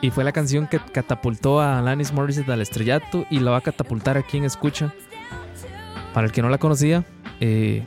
[0.00, 3.62] Y fue la canción que catapultó a Alanis Morissette al estrellato y la va a
[3.62, 4.92] catapultar a quien escucha.
[6.14, 7.04] Para el que no la conocía,
[7.40, 7.84] eh,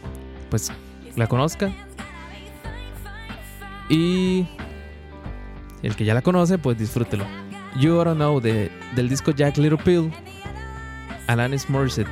[0.49, 0.71] pues
[1.15, 1.71] la conozca.
[3.89, 4.47] Y
[5.83, 7.25] el que ya la conoce, pues disfrútelo.
[7.79, 10.11] You Oughta Know de, del disco Jack Little Pill,
[11.27, 12.11] Alanis Morissette.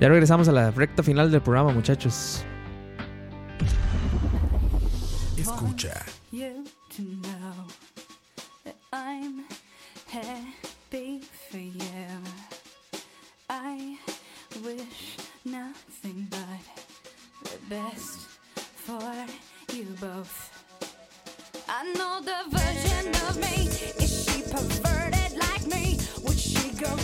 [0.00, 2.44] Ya regresamos a la recta final del programa, muchachos.
[5.36, 6.04] Escucha.
[6.32, 7.66] you to know
[8.64, 9.44] that I'm
[10.08, 11.20] happy
[11.50, 12.06] for you.
[13.48, 13.98] I
[14.64, 19.26] wish nothing but the best for
[19.74, 20.49] you both.
[21.72, 23.68] I know the version of me.
[24.02, 25.98] Is she perverted like me?
[26.24, 26.96] Would she go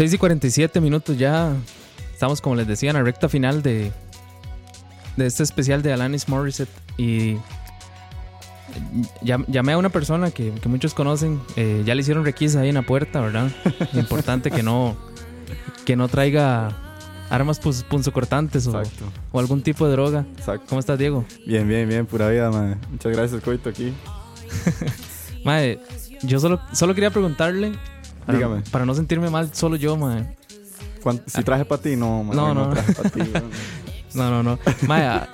[0.00, 1.54] 6 y 47 minutos ya.
[2.10, 3.92] Estamos, como les decía, en la recta final de,
[5.18, 6.70] de este especial de Alanis Morissette.
[6.96, 7.36] Y
[9.20, 11.38] llamé a una persona que, que muchos conocen.
[11.56, 13.50] Eh, ya le hicieron requisa ahí en la puerta, ¿verdad?
[13.92, 14.96] Importante que no,
[15.84, 16.74] que no traiga
[17.28, 18.82] armas punzocortantes o,
[19.32, 20.24] o algún tipo de droga.
[20.38, 20.64] Exacto.
[20.70, 21.26] ¿Cómo estás, Diego?
[21.44, 22.78] Bien, bien, bien, pura vida, madre.
[22.90, 23.92] Muchas gracias, Coito, aquí.
[25.44, 25.78] madre,
[26.22, 27.72] yo solo, solo quería preguntarle
[28.32, 28.62] para, Dígame.
[28.70, 29.96] para no sentirme mal, solo yo.
[31.02, 32.70] ¿Cuán- Si traje para ti, no, man, No, hoy no.
[32.70, 33.18] traje para ti.
[33.32, 33.42] man.
[34.12, 34.58] No, no, no.
[34.88, 35.28] Mae, ah,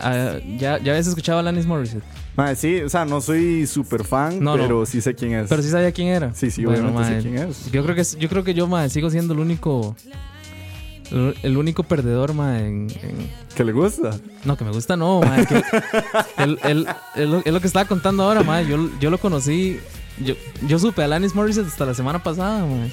[0.00, 2.02] ah, ¿ya, ¿ya habías escuchado a Alanis Morissette?
[2.36, 4.62] Mae, sí, o sea, no soy súper fan, No, no.
[4.62, 5.48] pero sí sé quién es.
[5.48, 6.34] Pero sí sabía quién era.
[6.34, 7.70] Sí, sí, Bueno, obviamente mae, sé quién es.
[7.70, 9.94] Yo creo que yo creo que yo, mae, sigo siendo el único
[11.10, 14.10] el, el único perdedor, mae, en, en- ¿Que le gusta?
[14.44, 15.62] no, que me gusta no, mae, que
[16.38, 18.66] él, él- él lo- es lo que estaba contando ahora, mae.
[18.66, 19.78] Yo, yo lo conocí,
[20.24, 20.34] yo,
[20.66, 22.92] yo supe a Alanis Morissette hasta la semana pasada, mae.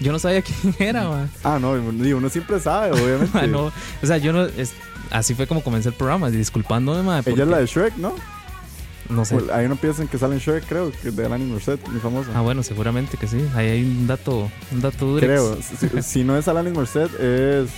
[0.00, 1.26] Yo no sabía quién era, mae.
[1.44, 3.30] Ah, no, uno siempre sabe, obviamente.
[3.34, 4.72] Mae, no, o sea, yo no es-
[5.10, 8.14] así fue como comencé el programa, disculpándome, mae, Ella es la de Shrek, ¿no?
[9.08, 9.38] no sé.
[9.54, 12.30] Hay una pieza en que sale en Shrek, creo, que de Alanis Morissette, muy famosa.
[12.34, 13.42] Ah, bueno, seguramente que sí.
[13.54, 15.20] Ahí hay un dato, un dato duro.
[15.20, 15.56] creo.
[15.62, 17.70] Si, si no es Alanis Morissette, es...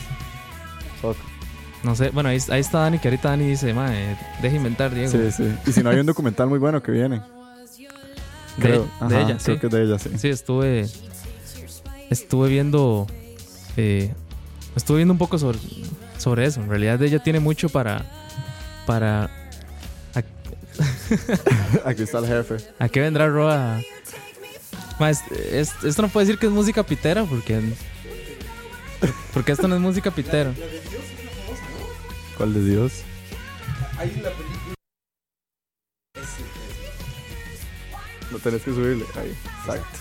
[1.01, 1.16] Fuck.
[1.84, 5.11] No sé, bueno, ahí, ahí está Dani, que ahorita Dani dice, mae, deja inventar, Diego.
[5.11, 5.55] Sí, sí.
[5.66, 7.22] Y si no, hay un documental muy bueno que viene.
[8.61, 8.88] De, Creo.
[9.08, 9.44] de Ajá, ella, sí.
[9.44, 10.11] Creo que es de ella, sí.
[10.18, 10.86] Sí, estuve.
[12.11, 13.06] Estuve viendo.
[13.76, 14.12] eh,
[14.76, 15.58] estuve viendo un poco sobre,
[16.18, 16.61] sobre eso.
[16.61, 18.04] En realidad, ella tiene mucho para.
[18.86, 19.30] Para.
[21.84, 22.56] Aquí está el jefe.
[22.78, 23.80] ¿A qué vendrá Roa?
[24.98, 27.61] Ma, es- es- esto no puede decir que es música pitera, porque.
[29.32, 30.52] Porque esto no es música pitera.
[32.36, 32.92] ¿Cuál de Dios?
[38.30, 39.04] Lo tenés que subirle.
[39.16, 39.34] Ahí.
[39.60, 39.98] Exacto.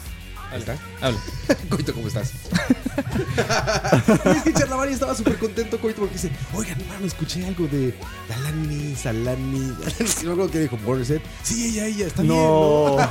[0.52, 0.78] Ahí está.
[1.02, 1.20] Habla.
[1.70, 2.34] Coito, ¿cómo estás?
[4.36, 7.94] es que Charlavaria estaba súper contento, Coito, porque dice: Oigan, hermano, escuché algo de
[8.34, 9.74] Alani, Salani.
[10.22, 11.22] Y luego que dijo Morissette.
[11.44, 12.96] Sí, ella, ella, está No.
[12.98, 13.08] bien.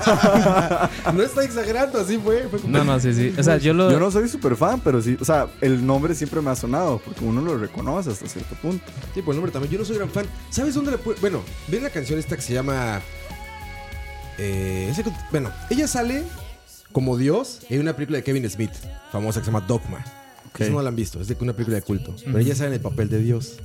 [1.07, 2.49] No, no está exagerando, así fue.
[2.49, 3.33] fue como- No, no, sí, sí.
[3.39, 3.91] O sea, yo lo.
[3.91, 7.01] Yo no soy súper fan, pero sí, o sea, el nombre siempre me ha sonado,
[7.05, 8.85] porque uno lo reconoce hasta cierto punto.
[9.15, 9.73] Sí, por el nombre también.
[9.73, 10.27] Yo no soy gran fan.
[10.51, 11.21] ¿Sabes dónde la puede.?
[11.21, 13.01] Bueno, ven la canción esta que se llama.
[14.39, 16.23] Eh, ese- bueno, ella sale
[16.93, 18.73] como Dios en una película de Kevin Smith,
[19.13, 20.05] famosa que se llama Dogma.
[20.49, 20.61] Ok.
[20.63, 22.15] Eso no la han visto, es de una película de culto.
[22.25, 23.57] Pero ella sale en el papel de Dios.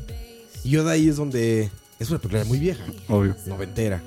[0.63, 1.71] Y yo de ahí es donde.
[1.99, 3.35] Es una película muy vieja, Obvio.
[3.45, 4.01] noventera.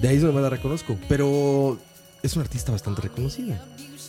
[0.00, 0.96] De ahí es donde más la reconozco.
[1.08, 1.78] Pero
[2.22, 3.64] es una artista bastante reconocida.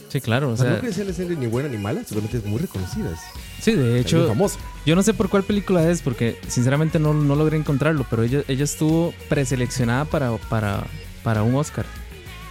[0.09, 0.49] Sí, claro.
[0.51, 3.11] O sea, no sea ni buena ni mala, simplemente es muy reconocida.
[3.11, 3.19] Es,
[3.63, 4.57] sí, de es muy hecho, famosa.
[4.86, 8.43] yo no sé por cuál película es, porque sinceramente no, no logré encontrarlo, pero ella,
[8.47, 10.86] ella estuvo preseleccionada para, para,
[11.26, 11.86] para un Oscar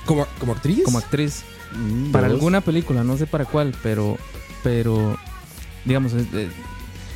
[0.05, 0.85] ¿Como, como actriz?
[0.85, 1.45] como actriz.
[1.73, 4.19] Mm, Para alguna película, no sé para cuál, pero,
[4.63, 5.17] pero
[5.87, 6.51] digamos, es- eh,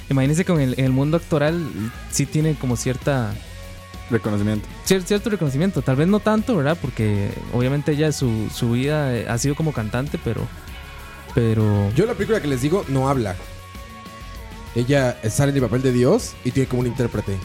[0.09, 1.63] imagínense que en el, en el mundo actoral
[2.11, 3.35] sí tiene como cierta
[4.11, 4.67] Reconocimiento.
[4.87, 6.79] cier- cierto reconocimiento, tal vez no tanto, ¿verdad?
[6.81, 10.47] Porque obviamente ella su, su vida eh, ha sido como cantante, pero
[11.35, 13.37] pero Yo la película que les digo no habla.
[14.75, 17.37] Ella sale en el papel de Dios y tiene como un intérprete.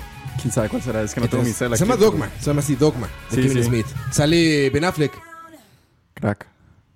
[0.41, 1.01] ¿Quién sabe cuál será?
[1.01, 3.35] Es que no tengo mi cel se llama aquí, Dogma, se llama así Dogma, de
[3.35, 3.69] Sí, Kevin sí.
[3.69, 3.85] Smith.
[4.11, 5.11] Sale Ben Affleck,
[6.15, 6.47] Crack.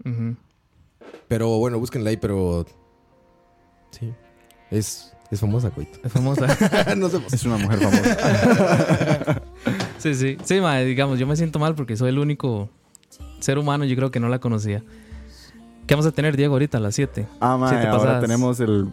[0.06, 0.36] ujú.
[1.28, 2.66] pero bueno, búsquenla ahí, pero
[3.92, 4.14] sí.
[4.72, 6.00] Es, es famosa, coito.
[6.04, 6.48] es famosa.
[6.98, 7.22] no sé.
[7.32, 9.42] Es una mujer famosa.
[9.98, 10.38] sí, sí.
[10.44, 12.70] Sí, mae, digamos, yo me siento mal porque soy el único
[13.40, 14.84] ser humano, yo creo que no la conocía.
[15.86, 17.28] ¿Qué vamos a tener, Diego, ahorita a las 7?
[17.40, 18.22] Ah, mae, Siete ahora pasadas.
[18.22, 18.88] tenemos el...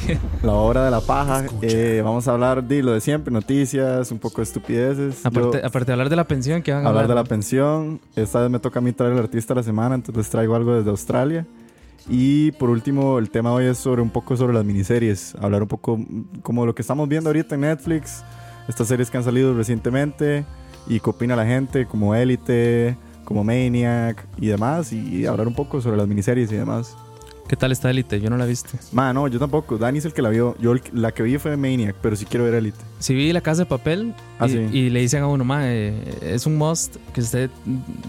[0.42, 1.44] La hora de la paja.
[1.62, 5.24] Eh, vamos a hablar de lo de siempre, noticias, un poco de estupideces.
[5.24, 7.16] Aparte, Yo- aparte de hablar de la pensión, que van a hablar hablar?
[7.16, 8.00] de la pensión.
[8.16, 10.54] Esta vez me toca a mí traer el artista de la semana, entonces les traigo
[10.56, 11.46] algo desde Australia.
[12.08, 15.36] Y por último, el tema hoy es sobre un poco sobre las miniseries.
[15.40, 18.24] Hablar un poco mm, como lo que estamos viendo ahorita en Netflix,
[18.68, 20.44] estas series que han salido recientemente
[20.88, 24.92] y qué opina la gente, como Élite, como Maniac y demás.
[24.92, 26.96] Y hablar un poco sobre las miniseries y demás.
[27.52, 28.18] ¿Qué tal está Elite?
[28.18, 28.78] Yo no la he visto.
[28.92, 29.76] Ma, no, yo tampoco.
[29.76, 30.56] Dani es el que la vio.
[30.58, 32.78] Yo el- la que vi fue Maniac, pero sí quiero ver Élite.
[32.98, 34.58] Si vi La Casa de Papel Ah, y, sí.
[34.72, 35.92] y le dicen a uno, ma, eh,
[36.22, 37.50] es un must que usted,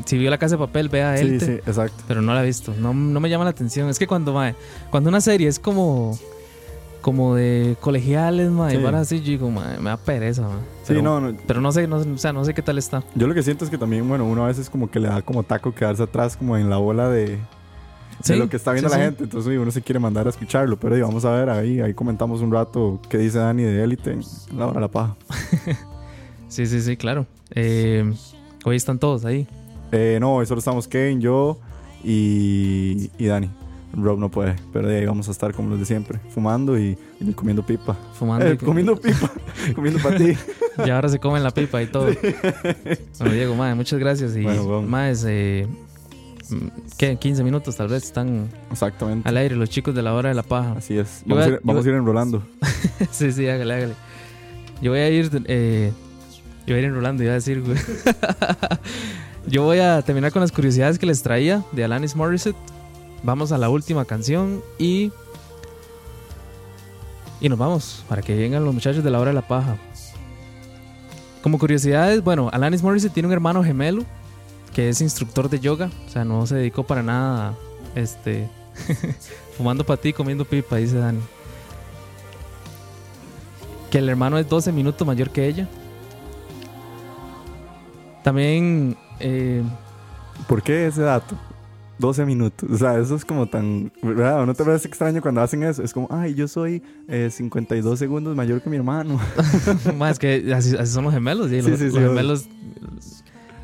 [0.05, 1.45] si vio La Casa de Papel, vea Sí, Elite.
[1.45, 2.05] sí, exacto.
[2.07, 2.73] Pero no la he visto.
[2.79, 3.89] No, no me llama la atención.
[3.89, 4.53] Es que cuando, ma,
[4.89, 6.17] cuando una serie es como
[7.01, 8.81] como de colegiales, ma, y Sí.
[8.81, 10.59] varas así, yo digo, ma, me da pereza, ma.
[10.83, 13.03] Sí, Pero- no, no, Pero no sé, no, o sea, no sé qué tal está.
[13.13, 15.21] Yo lo que siento es que también, bueno, uno a veces como que le da
[15.21, 17.39] como taco quedarse atrás como en la bola de,
[18.23, 19.05] de Sí, lo que está viendo sí, la sí.
[19.05, 19.23] gente.
[19.25, 20.77] Entonces uno se quiere mandar a escucharlo.
[20.79, 24.17] Pero vamos a ver, ahí, ahí comentamos un rato qué dice Dani de Élite
[24.55, 25.15] la hora de la paja.
[26.47, 27.25] Sí, sí, sí, claro.
[27.55, 28.13] Eh,
[28.63, 29.47] hoy están todos ahí.
[29.91, 31.57] Eh, no, hoy solo estamos Kane, yo
[32.03, 33.49] y, y Dani.
[33.95, 36.97] Rob no puede, pero de ahí vamos a estar como los de siempre, fumando y,
[37.19, 37.95] y comiendo pipa.
[38.13, 38.45] Fumando.
[38.47, 39.31] Eh, y- comiendo pipa,
[39.75, 40.33] comiendo para ti.
[40.85, 42.07] Y ahora se comen la pipa y todo.
[43.19, 44.35] Bueno, Diego, mae, muchas gracias.
[44.35, 44.81] Y Bueno, bueno.
[44.87, 45.67] más, eh,
[46.97, 47.17] ¿qué?
[47.17, 49.27] 15 minutos tal vez están Exactamente.
[49.27, 50.73] al aire los chicos de la hora de la paja.
[50.77, 51.23] Así es.
[51.25, 52.43] Vamos, a a- ir, vamos a ir enrolando.
[53.11, 53.93] sí, sí, hágale, hágale.
[54.81, 55.91] Yo voy a ir, eh,
[56.65, 57.77] yo voy a ir enrolando, iba a decir, güey.
[59.45, 62.55] Yo voy a terminar con las curiosidades que les traía de Alanis Morissette.
[63.23, 65.11] Vamos a la última canción y.
[67.41, 69.75] Y nos vamos para que vengan los muchachos de la hora de la paja.
[71.41, 74.05] Como curiosidades, bueno, Alanis Morissette tiene un hermano gemelo
[74.73, 75.89] que es instructor de yoga.
[76.07, 77.55] O sea, no se dedicó para nada,
[77.95, 78.49] este,
[79.57, 81.21] fumando para ti, comiendo pipa, dice Dani.
[83.91, 85.69] Que el hermano es 12 minutos mayor que ella.
[88.23, 89.61] También, eh,
[90.47, 91.35] ¿Por qué ese dato?
[91.99, 92.69] 12 minutos.
[92.69, 93.91] O sea, eso es como tan.
[94.01, 94.45] ¿Verdad?
[94.45, 95.83] ¿No te parece extraño cuando hacen eso?
[95.83, 99.19] Es como, ay, yo soy eh, 52 segundos mayor que mi hermano.
[99.97, 101.49] más que así, así son los gemelos.
[101.49, 102.47] sí, Sí, los, sí, los gemelos,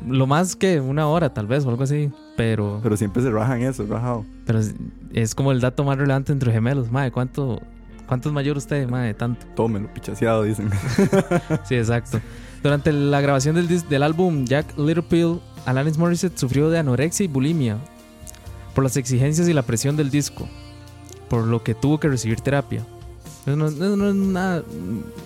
[0.06, 2.10] lo más que una hora tal vez o algo así.
[2.36, 4.24] Pero, Pero siempre se rajan eso, rajado.
[4.46, 4.74] pero es,
[5.12, 6.90] es como el dato más relevante entre gemelos.
[6.90, 7.60] Madre, ¿cuánto,
[8.06, 8.88] ¿cuánto es mayor usted?
[8.88, 9.46] Madre, tanto.
[9.54, 10.70] Tómelo, pichaseado, dicen.
[11.64, 12.20] Sí, exacto.
[12.62, 17.28] Durante la grabación del, del álbum Jack Little Pill, Alanis Morissette sufrió de anorexia y
[17.28, 17.78] bulimia
[18.74, 20.48] por las exigencias y la presión del disco,
[21.28, 22.84] por lo que tuvo que recibir terapia.
[23.46, 24.62] No, no es nada,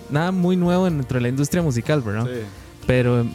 [0.09, 2.27] nada muy nuevo dentro de la industria musical, ¿verdad?
[2.87, 3.25] Pero, eh,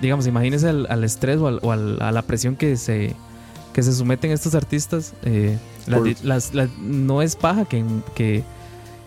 [0.00, 3.14] digamos, imagínense al, al estrés o, al- o al- a la presión que se,
[3.72, 5.14] que se someten estos artistas.
[5.24, 7.84] eh, las Por- di- las- las- no es paja que,
[8.14, 8.44] que,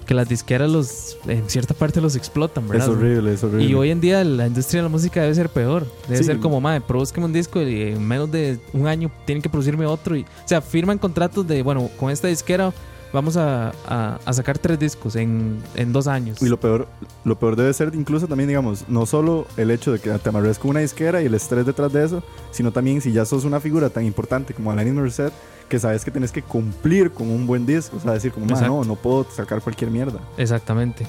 [0.06, 2.88] que las disqueras los en cierta parte los explotan, ¿verdad?
[2.88, 3.66] Es horrible, es horrible.
[3.66, 5.86] Y hoy en día la industria de la música debe ser peor.
[6.08, 6.24] Debe Sí.
[6.26, 9.86] ser como, madre, produzcame un disco y en menos de un año tienen que producirme
[9.86, 10.16] otro.
[10.16, 12.74] Y, o sea, firman contratos de, bueno, con esta disquera
[13.14, 16.42] vamos a, a- a sacar tres discos en, en dos años.
[16.42, 16.88] Y lo peor,
[17.26, 20.58] lo peor debe ser incluso también, digamos, no solo el hecho de que te amarres
[20.60, 23.60] con una disquera y el estrés detrás de eso, sino también si ya sos una
[23.60, 25.34] figura tan importante como Alanis Morissette,
[25.70, 27.98] que sabes que tienes que cumplir con un buen disco.
[27.98, 28.74] O sea, decir como, "Ma, Exacto.
[28.76, 30.20] no, no puedo sacar cualquier mierda.
[30.38, 31.06] Exactamente.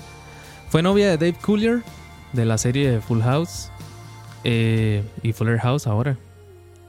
[0.70, 1.82] Fue novia de Dave Coulier
[2.32, 3.70] de la serie Full House
[4.44, 6.16] eh, y Fuller House ahora.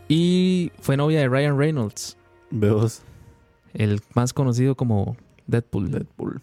[0.08, 2.18] Y fue novia de Ryan Reynolds,
[2.52, 3.02] Veos
[3.74, 5.16] el más conocido como
[5.48, 5.92] Deadpool.
[5.92, 6.42] Deadpool.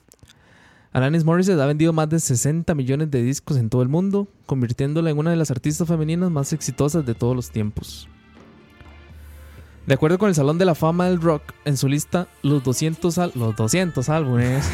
[0.93, 5.11] Alanis Morissette ha vendido más de 60 millones de discos en todo el mundo, convirtiéndola
[5.11, 8.09] en una de las artistas femeninas más exitosas de todos los tiempos.
[9.87, 13.19] De acuerdo con el Salón de la Fama del Rock, en su lista, los 200,
[13.19, 14.69] al- los 200 álbumes.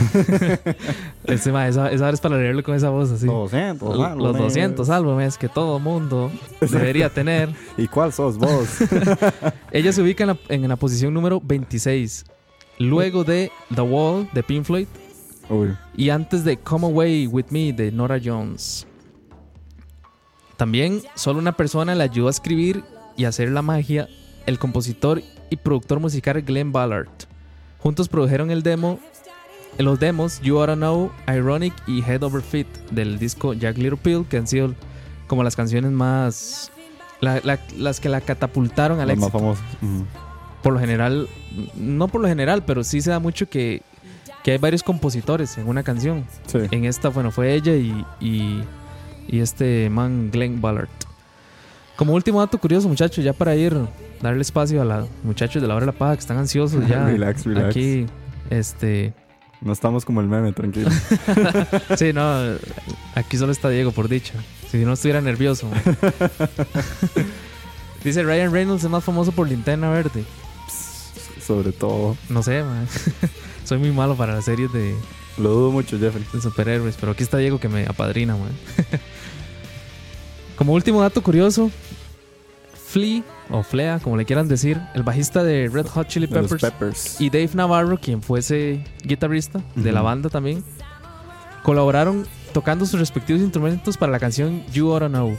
[1.24, 3.26] Ese ma, esa, esa es para leerlo con esa voz así.
[3.26, 4.42] 200, L- mano, los ne.
[4.42, 6.30] 200 álbumes que todo mundo
[6.60, 7.50] debería tener.
[7.78, 8.68] ¿Y cuál sos vos?
[9.70, 12.24] Ella se ubica en la, en la posición número 26,
[12.78, 14.86] luego de The Wall de Pink Floyd
[15.96, 18.86] y antes de Come Away With Me de Nora Jones.
[20.56, 22.82] También solo una persona le ayudó a escribir
[23.16, 24.08] y hacer la magia,
[24.46, 27.08] el compositor y productor musical Glenn Ballard.
[27.78, 28.98] Juntos produjeron el demo,
[29.78, 34.24] los demos You Oughta Know, Ironic y Head Over Feet del disco Jack Little Pill,
[34.28, 34.74] que han sido
[35.26, 36.72] como las canciones más...
[37.20, 39.64] la- la- las que la catapultaron al los más éxito famosos.
[39.82, 40.06] Ujú.
[40.66, 41.28] Por lo general,
[41.76, 43.82] no por lo general, pero sí se da mucho que,
[44.42, 46.24] que hay varios compositores en una canción.
[46.46, 46.58] Sí.
[46.72, 48.64] En esta, bueno, fue ella y, y,
[49.28, 50.88] y este man Glenn Ballard.
[51.94, 53.76] Como último dato curioso, muchachos, ya para ir,
[54.20, 57.04] darle espacio a los muchachos de la hora de la paja que están ansiosos ya.
[57.06, 57.68] Relax, relax.
[57.68, 58.06] Aquí,
[58.50, 59.14] este.
[59.60, 60.90] No estamos como el meme, tranquilo.
[61.96, 62.40] Sí, no,
[63.14, 64.34] aquí solo está Diego, por dicha.
[64.68, 65.70] Si no estuviera nervioso.
[68.02, 70.24] Dice Ryan Reynolds es más famoso por Linterna Verde.
[71.46, 72.16] Sobre todo.
[72.28, 72.86] No sé, man.
[73.64, 74.94] Soy muy malo para las series de,
[75.38, 76.24] Lo dudo mucho, Jeffrey.
[76.32, 78.50] de superhéroes, pero aquí está Diego que me apadrina, man.
[80.56, 81.70] Como último dato curioso,
[82.88, 87.20] Flea, o Flea, como le quieran decir, el bajista de Red Hot Chili Peppers, Peppers.
[87.20, 90.64] y Dave Navarro, quien fuese guitarrista de la banda también,
[91.62, 95.36] colaboraron tocando sus respectivos instrumentos para la canción You Oughta Know.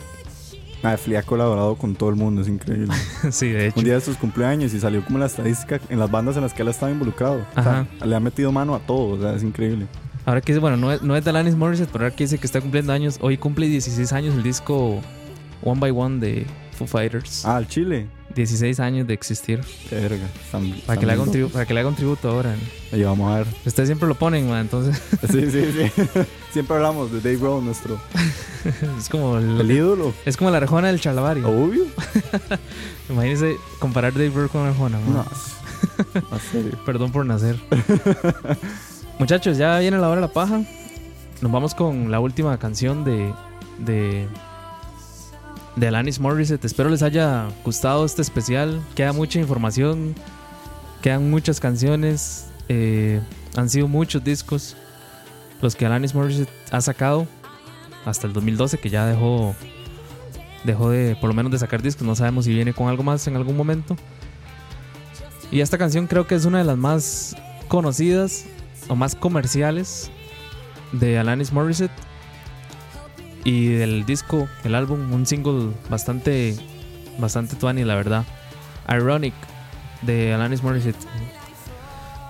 [0.83, 2.93] Ah, Flea ha colaborado con todo el mundo, es increíble.
[3.31, 3.79] sí, de hecho.
[3.79, 6.53] Un día de sus cumpleaños y salió como la estadística en las bandas en las
[6.53, 7.45] que él estaba involucrado.
[7.55, 9.87] O sea, le ha metido mano a todo, o sea, es increíble.
[10.25, 12.37] Ahora que dice, bueno, no es, no es de Alanis Morissette, pero ahora que dice
[12.37, 15.01] que está cumpliendo años, hoy cumple 16 años el disco
[15.63, 17.45] One by One de Foo Fighters.
[17.45, 18.07] Ah, el Chile.
[18.37, 19.59] 16 años de existir.
[19.89, 20.27] Qué verga.
[20.85, 22.55] Para que, le haga un bien tribu- para que le haga un tributo ahora.
[22.93, 23.47] Vamos a ver.
[23.65, 26.03] Ustedes siempre lo ponen, man, entonces Sí, sí, sí.
[26.53, 27.99] Siempre hablamos de Dave Grohl, nuestro
[28.97, 30.13] es como el- el ídolo.
[30.25, 31.47] es como la Arjona del Charlavario.
[31.49, 31.83] Obvio.
[33.09, 35.13] Imagínense comparar Dave Grohl con Arjona, man.
[35.13, 35.25] No.
[36.51, 36.71] Serio.
[36.85, 37.57] Perdón por nacer.
[39.19, 40.61] Muchachos, ya viene la hora de la paja.
[41.41, 43.33] Nos vamos con la última canción de
[43.79, 44.27] de
[45.77, 46.65] de Alanis Morissette.
[46.65, 48.81] Espero les haya gustado este especial.
[48.95, 50.15] Queda mucha información,
[51.01, 53.21] quedan muchas canciones, eh,
[53.55, 54.75] han sido muchos discos
[55.61, 57.27] los que Alanis Morissette ha sacado
[58.05, 59.55] hasta el 2012 que ya dejó
[60.63, 62.05] dejó de por lo menos de sacar discos.
[62.05, 63.95] No sabemos si viene con algo más en algún momento.
[65.51, 67.35] Y esta canción creo que es una de las más
[67.67, 68.45] conocidas
[68.89, 70.09] o más comerciales
[70.91, 72.06] de Alanis Morissette.
[73.47, 76.53] Y del disco, el álbum, un single bastante,
[77.17, 78.25] bastante tuani, la verdad.
[78.89, 79.33] Ironic
[80.01, 80.97] de Alanis Morissette.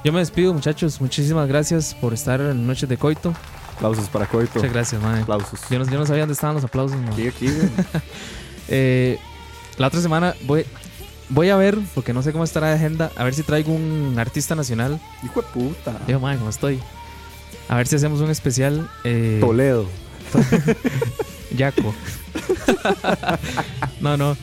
[0.03, 1.01] Yo me despido, muchachos.
[1.01, 3.33] Muchísimas gracias por estar en Noches de Coito.
[3.77, 4.59] Aplausos para Coito.
[4.59, 5.23] Muchas gracias, madre.
[5.23, 5.59] Aplausos.
[5.71, 7.13] Yo no, yo no sabía dónde estaban los aplausos, man.
[7.13, 7.47] Aquí, aquí.
[8.69, 9.17] Eh,
[9.77, 10.65] la otra semana voy,
[11.29, 14.17] voy a ver, porque no sé cómo estará de agenda, a ver si traigo un
[14.19, 14.99] artista nacional.
[15.23, 15.97] Hijo de puta.
[16.05, 16.81] Yo, madre, ¿cómo estoy?
[17.69, 18.89] A ver si hacemos un especial.
[19.05, 19.87] Eh, Toledo.
[21.55, 21.93] Yaco.
[24.01, 24.37] no, no.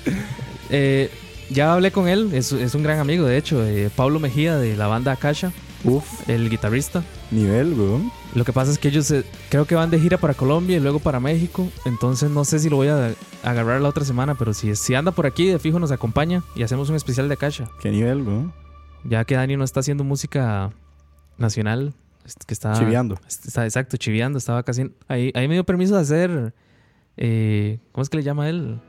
[0.70, 1.10] Eh,
[1.50, 4.76] ya hablé con él, es, es un gran amigo, de hecho, eh, Pablo Mejía de
[4.76, 5.52] la banda Akasha,
[5.84, 7.04] Uf, el guitarrista.
[7.30, 8.10] nivel, weón.
[8.34, 10.80] Lo que pasa es que ellos eh, creo que van de gira para Colombia y
[10.80, 11.68] luego para México.
[11.84, 15.12] Entonces no sé si lo voy a agarrar la otra semana, pero si, si anda
[15.12, 17.68] por aquí, de fijo nos acompaña y hacemos un especial de Akasha.
[17.80, 18.52] Qué nivel, weón.
[19.04, 20.70] Ya que Dani no está haciendo música
[21.36, 21.92] nacional,
[22.46, 22.72] que está...
[22.74, 23.16] Chiviando.
[23.26, 24.90] Está exacto, chiviando, estaba casi...
[25.08, 26.54] Ahí, ahí me dio permiso de hacer...
[27.16, 28.80] eh, ¿Cómo es que le llama él?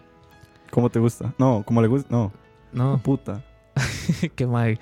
[0.72, 1.34] ¿Cómo te gusta?
[1.38, 2.08] No, ¿cómo le gusta?
[2.10, 2.32] No,
[2.74, 3.44] No, puta.
[4.36, 4.80] qué mal.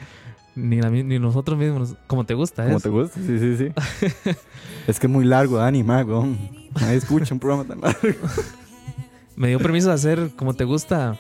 [0.56, 1.96] Ni, la ni nosotros mismos.
[2.06, 2.84] Como te gusta, Como es.
[2.84, 3.72] te gusta, sí, sí, sí.
[4.88, 6.38] es que es muy largo, Dani, magón.
[6.80, 8.28] Nadie escucha un programa tan largo.
[9.36, 11.18] Me dio permiso de hacer como te gusta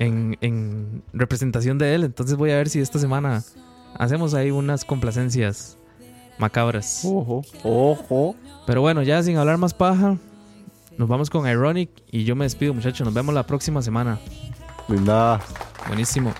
[0.00, 2.02] en, en representación de él.
[2.02, 3.44] Entonces voy a ver si esta semana
[3.96, 5.78] hacemos ahí unas complacencias
[6.38, 7.02] macabras.
[7.04, 8.34] Ojo, ojo.
[8.66, 10.16] Pero bueno, ya sin hablar más paja,
[10.98, 13.04] nos vamos con Ironic y yo me despido, muchachos.
[13.04, 14.18] Nos vemos la próxima semana.
[14.88, 15.40] Linda.
[15.88, 16.32] Buenísimo.